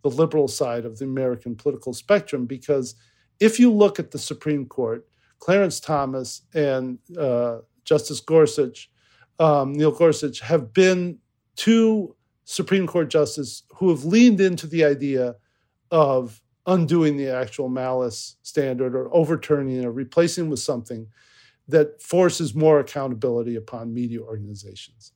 the 0.01 0.09
liberal 0.09 0.47
side 0.47 0.85
of 0.85 0.97
the 0.97 1.05
American 1.05 1.55
political 1.55 1.93
spectrum, 1.93 2.45
because 2.45 2.95
if 3.39 3.59
you 3.59 3.71
look 3.71 3.99
at 3.99 4.11
the 4.11 4.19
Supreme 4.19 4.65
Court, 4.65 5.05
Clarence 5.39 5.79
Thomas 5.79 6.41
and 6.53 6.99
uh, 7.17 7.59
Justice 7.83 8.19
Gorsuch, 8.19 8.89
um, 9.39 9.73
Neil 9.73 9.91
Gorsuch, 9.91 10.41
have 10.41 10.73
been 10.73 11.19
two 11.55 12.15
Supreme 12.45 12.87
Court 12.87 13.09
justices 13.09 13.63
who 13.75 13.89
have 13.89 14.05
leaned 14.05 14.41
into 14.41 14.67
the 14.67 14.83
idea 14.83 15.35
of 15.91 16.41
undoing 16.65 17.17
the 17.17 17.29
actual 17.29 17.69
malice 17.69 18.35
standard 18.43 18.95
or 18.95 19.13
overturning 19.13 19.83
or 19.83 19.91
replacing 19.91 20.49
with 20.49 20.59
something 20.59 21.07
that 21.67 22.01
forces 22.01 22.53
more 22.55 22.79
accountability 22.79 23.55
upon 23.55 23.93
media 23.93 24.19
organizations. 24.19 25.13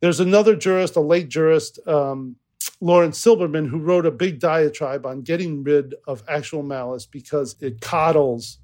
There's 0.00 0.20
another 0.20 0.54
jurist, 0.54 0.96
a 0.96 1.00
late 1.00 1.28
jurist, 1.28 1.78
um, 1.86 2.36
Laurence 2.80 3.24
Silberman, 3.24 3.68
who 3.68 3.78
wrote 3.78 4.04
a 4.04 4.10
big 4.10 4.40
diatribe 4.40 5.06
on 5.06 5.22
getting 5.22 5.62
rid 5.62 5.94
of 6.06 6.22
actual 6.28 6.62
malice 6.62 7.06
because 7.06 7.56
it 7.60 7.80
coddles 7.80 8.58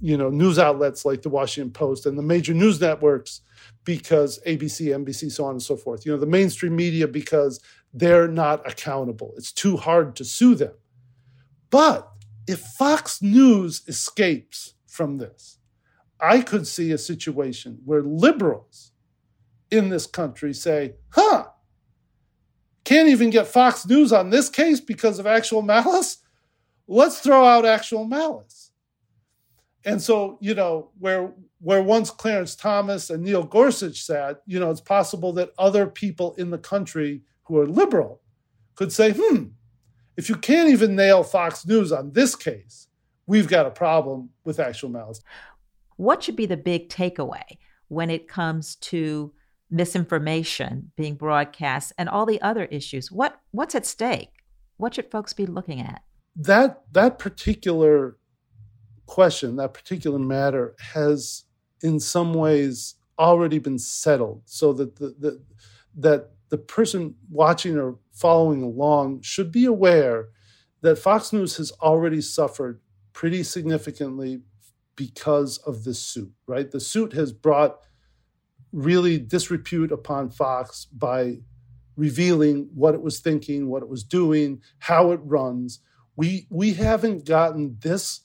you 0.00 0.16
know 0.16 0.30
news 0.30 0.58
outlets 0.58 1.04
like 1.04 1.22
the 1.22 1.28
Washington 1.28 1.72
Post 1.72 2.06
and 2.06 2.18
the 2.18 2.22
major 2.22 2.54
news 2.54 2.80
networks 2.80 3.42
because 3.84 4.40
ABC, 4.46 4.86
NBC, 4.86 5.30
so 5.30 5.44
on 5.44 5.52
and 5.52 5.62
so 5.62 5.76
forth. 5.76 6.04
You 6.04 6.12
know 6.12 6.18
the 6.18 6.26
mainstream 6.26 6.74
media 6.74 7.06
because 7.06 7.60
they're 7.92 8.28
not 8.28 8.68
accountable. 8.68 9.34
It's 9.36 9.52
too 9.52 9.76
hard 9.76 10.16
to 10.16 10.24
sue 10.24 10.54
them. 10.54 10.74
But 11.70 12.10
if 12.46 12.60
Fox 12.60 13.22
News 13.22 13.82
escapes 13.86 14.74
from 14.86 15.18
this, 15.18 15.58
I 16.18 16.40
could 16.40 16.66
see 16.66 16.90
a 16.92 16.98
situation 16.98 17.80
where 17.84 18.02
liberals 18.02 18.92
in 19.70 19.88
this 19.90 20.06
country 20.06 20.52
say, 20.54 20.94
"Huh, 21.10 21.48
can't 22.84 23.08
even 23.08 23.30
get 23.30 23.46
Fox 23.46 23.86
News 23.86 24.12
on 24.12 24.30
this 24.30 24.48
case 24.48 24.80
because 24.80 25.18
of 25.18 25.26
actual 25.26 25.62
malice. 25.62 26.18
Let's 26.88 27.20
throw 27.20 27.44
out 27.44 27.66
actual 27.66 28.04
malice." 28.04 28.69
And 29.84 30.00
so, 30.00 30.38
you 30.40 30.54
know, 30.54 30.90
where 30.98 31.32
where 31.60 31.82
once 31.82 32.10
Clarence 32.10 32.54
Thomas 32.54 33.10
and 33.10 33.22
Neil 33.22 33.42
Gorsuch 33.42 34.02
sat, 34.02 34.42
you 34.46 34.58
know, 34.58 34.70
it's 34.70 34.80
possible 34.80 35.32
that 35.34 35.52
other 35.58 35.86
people 35.86 36.34
in 36.36 36.50
the 36.50 36.58
country 36.58 37.22
who 37.44 37.58
are 37.58 37.66
liberal 37.66 38.20
could 38.74 38.92
say, 38.92 39.12
hmm, 39.14 39.44
if 40.16 40.28
you 40.28 40.36
can't 40.36 40.70
even 40.70 40.96
nail 40.96 41.22
Fox 41.22 41.66
News 41.66 41.92
on 41.92 42.12
this 42.12 42.34
case, 42.34 42.88
we've 43.26 43.48
got 43.48 43.66
a 43.66 43.70
problem 43.70 44.30
with 44.44 44.58
actual 44.58 44.88
malice. 44.88 45.20
What 45.96 46.22
should 46.22 46.36
be 46.36 46.46
the 46.46 46.56
big 46.56 46.88
takeaway 46.88 47.58
when 47.88 48.10
it 48.10 48.28
comes 48.28 48.76
to 48.76 49.32
misinformation 49.70 50.92
being 50.96 51.14
broadcast 51.14 51.92
and 51.98 52.08
all 52.08 52.26
the 52.26 52.40
other 52.42 52.64
issues? 52.66 53.12
What 53.12 53.40
what's 53.50 53.74
at 53.74 53.86
stake? 53.86 54.32
What 54.78 54.94
should 54.94 55.10
folks 55.10 55.32
be 55.32 55.46
looking 55.46 55.80
at? 55.80 56.02
That 56.36 56.82
that 56.92 57.18
particular 57.18 58.16
question, 59.10 59.56
that 59.56 59.74
particular 59.74 60.20
matter, 60.20 60.76
has 60.78 61.42
in 61.82 61.98
some 61.98 62.32
ways 62.32 62.94
already 63.18 63.58
been 63.58 63.78
settled 63.78 64.40
so 64.44 64.72
that 64.72 64.96
the, 64.96 65.14
the, 65.18 65.42
that 65.98 66.30
the 66.48 66.56
person 66.56 67.16
watching 67.28 67.76
or 67.76 67.98
following 68.12 68.62
along 68.62 69.20
should 69.20 69.50
be 69.50 69.64
aware 69.64 70.28
that 70.82 70.96
Fox 70.96 71.32
News 71.32 71.56
has 71.56 71.72
already 71.82 72.20
suffered 72.20 72.80
pretty 73.12 73.42
significantly 73.42 74.42
because 74.94 75.58
of 75.58 75.82
this 75.82 75.98
suit, 75.98 76.32
right? 76.46 76.70
The 76.70 76.78
suit 76.80 77.12
has 77.12 77.32
brought 77.32 77.80
really 78.72 79.18
disrepute 79.18 79.90
upon 79.90 80.30
Fox 80.30 80.84
by 80.84 81.38
revealing 81.96 82.70
what 82.74 82.94
it 82.94 83.02
was 83.02 83.18
thinking, 83.18 83.68
what 83.68 83.82
it 83.82 83.88
was 83.88 84.04
doing, 84.04 84.62
how 84.78 85.10
it 85.10 85.20
runs. 85.24 85.80
We 86.14 86.46
we 86.48 86.74
haven't 86.74 87.24
gotten 87.24 87.76
this 87.80 88.20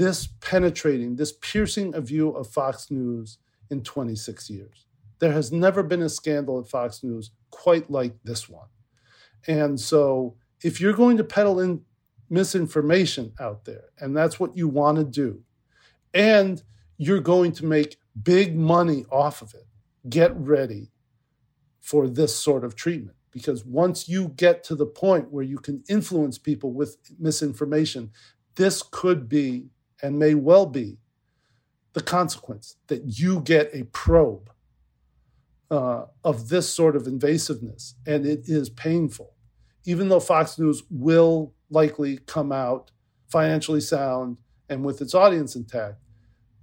this 0.00 0.28
penetrating, 0.40 1.16
this 1.16 1.34
piercing 1.42 1.94
a 1.94 2.00
view 2.00 2.30
of 2.30 2.48
Fox 2.48 2.90
News 2.90 3.36
in 3.68 3.82
26 3.82 4.48
years. 4.48 4.86
There 5.18 5.32
has 5.32 5.52
never 5.52 5.82
been 5.82 6.00
a 6.00 6.08
scandal 6.08 6.58
at 6.58 6.68
Fox 6.68 7.04
News 7.04 7.32
quite 7.50 7.90
like 7.90 8.14
this 8.24 8.48
one. 8.48 8.68
And 9.46 9.78
so, 9.78 10.36
if 10.62 10.80
you're 10.80 10.94
going 10.94 11.18
to 11.18 11.24
peddle 11.24 11.60
in 11.60 11.82
misinformation 12.30 13.34
out 13.38 13.66
there, 13.66 13.90
and 13.98 14.16
that's 14.16 14.40
what 14.40 14.56
you 14.56 14.68
want 14.68 14.96
to 14.96 15.04
do, 15.04 15.42
and 16.14 16.62
you're 16.96 17.20
going 17.20 17.52
to 17.52 17.66
make 17.66 17.98
big 18.22 18.56
money 18.56 19.04
off 19.12 19.42
of 19.42 19.52
it, 19.52 19.66
get 20.08 20.34
ready 20.34 20.92
for 21.82 22.08
this 22.08 22.34
sort 22.34 22.64
of 22.64 22.74
treatment. 22.74 23.18
Because 23.32 23.66
once 23.66 24.08
you 24.08 24.28
get 24.28 24.64
to 24.64 24.74
the 24.74 24.86
point 24.86 25.30
where 25.30 25.44
you 25.44 25.58
can 25.58 25.84
influence 25.90 26.38
people 26.38 26.72
with 26.72 26.96
misinformation, 27.18 28.12
this 28.54 28.82
could 28.82 29.28
be 29.28 29.68
and 30.02 30.18
may 30.18 30.34
well 30.34 30.66
be 30.66 30.98
the 31.92 32.00
consequence 32.00 32.76
that 32.86 33.02
you 33.18 33.40
get 33.40 33.70
a 33.74 33.84
probe 33.84 34.50
uh, 35.70 36.04
of 36.24 36.48
this 36.48 36.72
sort 36.72 36.96
of 36.96 37.04
invasiveness, 37.04 37.94
and 38.06 38.26
it 38.26 38.48
is 38.48 38.70
painful. 38.70 39.34
Even 39.84 40.08
though 40.08 40.20
Fox 40.20 40.58
News 40.58 40.82
will 40.90 41.54
likely 41.70 42.18
come 42.18 42.52
out 42.52 42.90
financially 43.28 43.80
sound 43.80 44.36
and 44.68 44.84
with 44.84 45.00
its 45.00 45.14
audience 45.14 45.56
intact, 45.56 45.96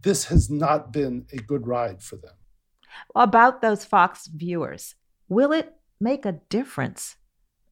this 0.01 0.25
has 0.25 0.49
not 0.49 0.93
been 0.93 1.25
a 1.33 1.37
good 1.37 1.67
ride 1.67 2.01
for 2.01 2.15
them. 2.17 2.35
About 3.15 3.61
those 3.61 3.85
Fox 3.85 4.27
viewers, 4.27 4.95
will 5.27 5.51
it 5.51 5.75
make 5.99 6.25
a 6.25 6.39
difference 6.49 7.15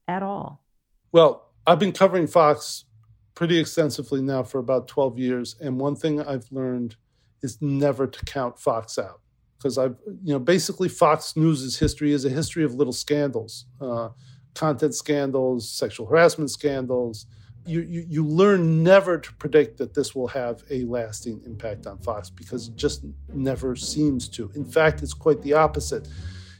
at 0.07 0.23
all? 0.23 0.63
Well, 1.11 1.51
I've 1.67 1.79
been 1.79 1.91
covering 1.91 2.27
Fox 2.27 2.85
pretty 3.35 3.59
extensively 3.59 4.21
now 4.21 4.41
for 4.41 4.59
about 4.59 4.87
12 4.87 5.19
years. 5.19 5.55
And 5.59 5.79
one 5.79 5.95
thing 5.95 6.21
I've 6.21 6.47
learned 6.51 6.95
is 7.43 7.61
never 7.61 8.07
to 8.07 8.25
count 8.25 8.57
Fox 8.57 8.97
out. 8.97 9.21
Because 9.57 9.77
I've, 9.77 9.97
you 10.23 10.33
know, 10.33 10.39
basically 10.39 10.89
Fox 10.89 11.35
News's 11.35 11.77
history 11.77 12.11
is 12.11 12.25
a 12.25 12.29
history 12.29 12.63
of 12.63 12.75
little 12.75 12.93
scandals, 12.93 13.65
uh, 13.81 14.09
content 14.53 14.95
scandals, 14.95 15.69
sexual 15.69 16.05
harassment 16.07 16.49
scandals. 16.51 17.25
You, 17.65 17.81
you, 17.81 18.05
you 18.07 18.25
learn 18.25 18.83
never 18.83 19.17
to 19.17 19.33
predict 19.35 19.77
that 19.77 19.93
this 19.93 20.13
will 20.13 20.27
have 20.27 20.63
a 20.69 20.83
lasting 20.83 21.41
impact 21.45 21.87
on 21.87 21.97
Fox 21.99 22.29
because 22.29 22.67
it 22.67 22.75
just 22.75 23.05
never 23.33 23.75
seems 23.75 24.29
to. 24.29 24.51
In 24.55 24.65
fact, 24.65 25.01
it's 25.01 25.13
quite 25.13 25.41
the 25.41 25.53
opposite. 25.53 26.07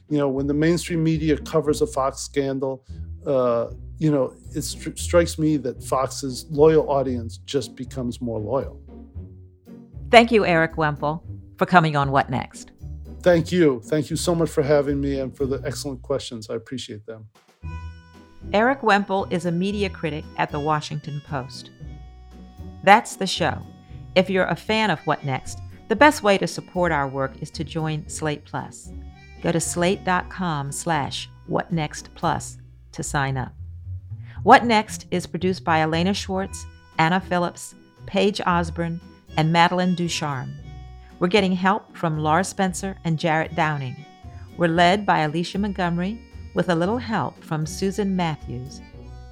You 0.08 0.18
know, 0.18 0.28
when 0.28 0.46
the 0.46 0.54
mainstream 0.54 1.04
media 1.04 1.36
covers 1.36 1.80
a 1.82 1.86
Fox 1.86 2.20
scandal, 2.20 2.84
uh, 3.24 3.68
you 3.98 4.10
know, 4.10 4.34
it 4.54 4.62
st- 4.62 4.98
strikes 4.98 5.38
me 5.38 5.56
that 5.58 5.82
Fox's 5.82 6.46
loyal 6.50 6.88
audience 6.90 7.38
just 7.38 7.74
becomes 7.76 8.20
more 8.20 8.38
loyal. 8.38 8.80
Thank 10.10 10.30
you, 10.30 10.44
Erik 10.44 10.76
Wemple, 10.76 11.24
for 11.56 11.66
coming 11.66 11.96
on 11.96 12.10
What 12.10 12.30
Next. 12.30 12.72
thank 13.22 13.50
you. 13.50 13.80
Thank 13.86 14.08
you 14.08 14.16
so 14.16 14.34
much 14.34 14.48
for 14.50 14.62
having 14.62 15.00
me 15.00 15.18
and 15.18 15.36
for 15.36 15.46
the 15.46 15.60
excellent 15.64 16.00
questions. 16.02 16.48
I 16.48 16.54
appreciate 16.54 17.04
them. 17.06 17.26
Erik 18.52 18.82
Wemple 18.84 19.26
is 19.30 19.46
a 19.46 19.50
media 19.52 19.90
critic 19.90 20.24
at 20.36 20.50
The 20.52 20.60
Washington 20.60 21.20
Post. 21.26 21.70
That's 22.84 23.16
the 23.16 23.26
show. 23.26 23.60
If 24.14 24.30
you're 24.30 24.46
a 24.46 24.54
fan 24.54 24.90
of 24.90 25.00
What 25.00 25.24
Next, 25.24 25.58
the 25.88 25.96
best 25.96 26.22
way 26.22 26.38
to 26.38 26.46
support 26.46 26.92
our 26.92 27.08
work 27.08 27.32
is 27.42 27.50
to 27.52 27.64
join 27.64 28.08
Slate 28.08 28.44
Plus. 28.44 28.92
Go 29.42 29.50
to 29.50 29.58
slate.com 29.60 30.70
slash 30.70 31.28
whatnextplus 31.50 32.58
to 32.92 33.02
sign 33.02 33.36
up. 33.36 33.52
What 34.46 34.64
Next 34.64 35.08
is 35.10 35.26
produced 35.26 35.64
by 35.64 35.80
Elena 35.80 36.14
Schwartz, 36.14 36.66
Anna 36.98 37.18
Phillips, 37.18 37.74
Paige 38.06 38.40
Osborne, 38.46 39.00
and 39.36 39.52
Madeline 39.52 39.96
Ducharme. 39.96 40.54
We're 41.18 41.26
getting 41.26 41.50
help 41.50 41.96
from 41.96 42.20
Laura 42.20 42.44
Spencer 42.44 42.96
and 43.02 43.18
Jarrett 43.18 43.56
Downing. 43.56 43.96
We're 44.56 44.68
led 44.68 45.04
by 45.04 45.22
Alicia 45.22 45.58
Montgomery 45.58 46.20
with 46.54 46.68
a 46.68 46.76
little 46.76 46.98
help 46.98 47.42
from 47.42 47.66
Susan 47.66 48.14
Matthews. 48.14 48.80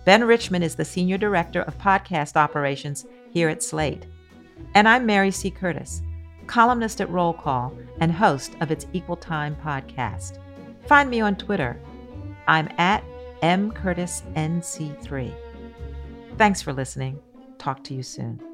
Ben 0.04 0.24
Richmond 0.24 0.64
is 0.64 0.74
the 0.74 0.84
Senior 0.84 1.16
Director 1.16 1.62
of 1.62 1.78
Podcast 1.78 2.34
Operations 2.34 3.06
here 3.30 3.48
at 3.48 3.62
Slate. 3.62 4.06
And 4.74 4.88
I'm 4.88 5.06
Mary 5.06 5.30
C. 5.30 5.48
Curtis, 5.48 6.02
columnist 6.48 7.00
at 7.00 7.08
Roll 7.08 7.34
Call 7.34 7.72
and 8.00 8.10
host 8.10 8.56
of 8.60 8.72
its 8.72 8.88
Equal 8.92 9.16
Time 9.16 9.54
podcast. 9.64 10.40
Find 10.88 11.08
me 11.08 11.20
on 11.20 11.36
Twitter. 11.36 11.80
I'm 12.48 12.68
at 12.78 13.04
mcurtisnc3. 13.44 15.34
Thanks 16.36 16.62
for 16.62 16.72
listening. 16.72 17.20
Talk 17.58 17.84
to 17.84 17.94
you 17.94 18.02
soon. 18.02 18.53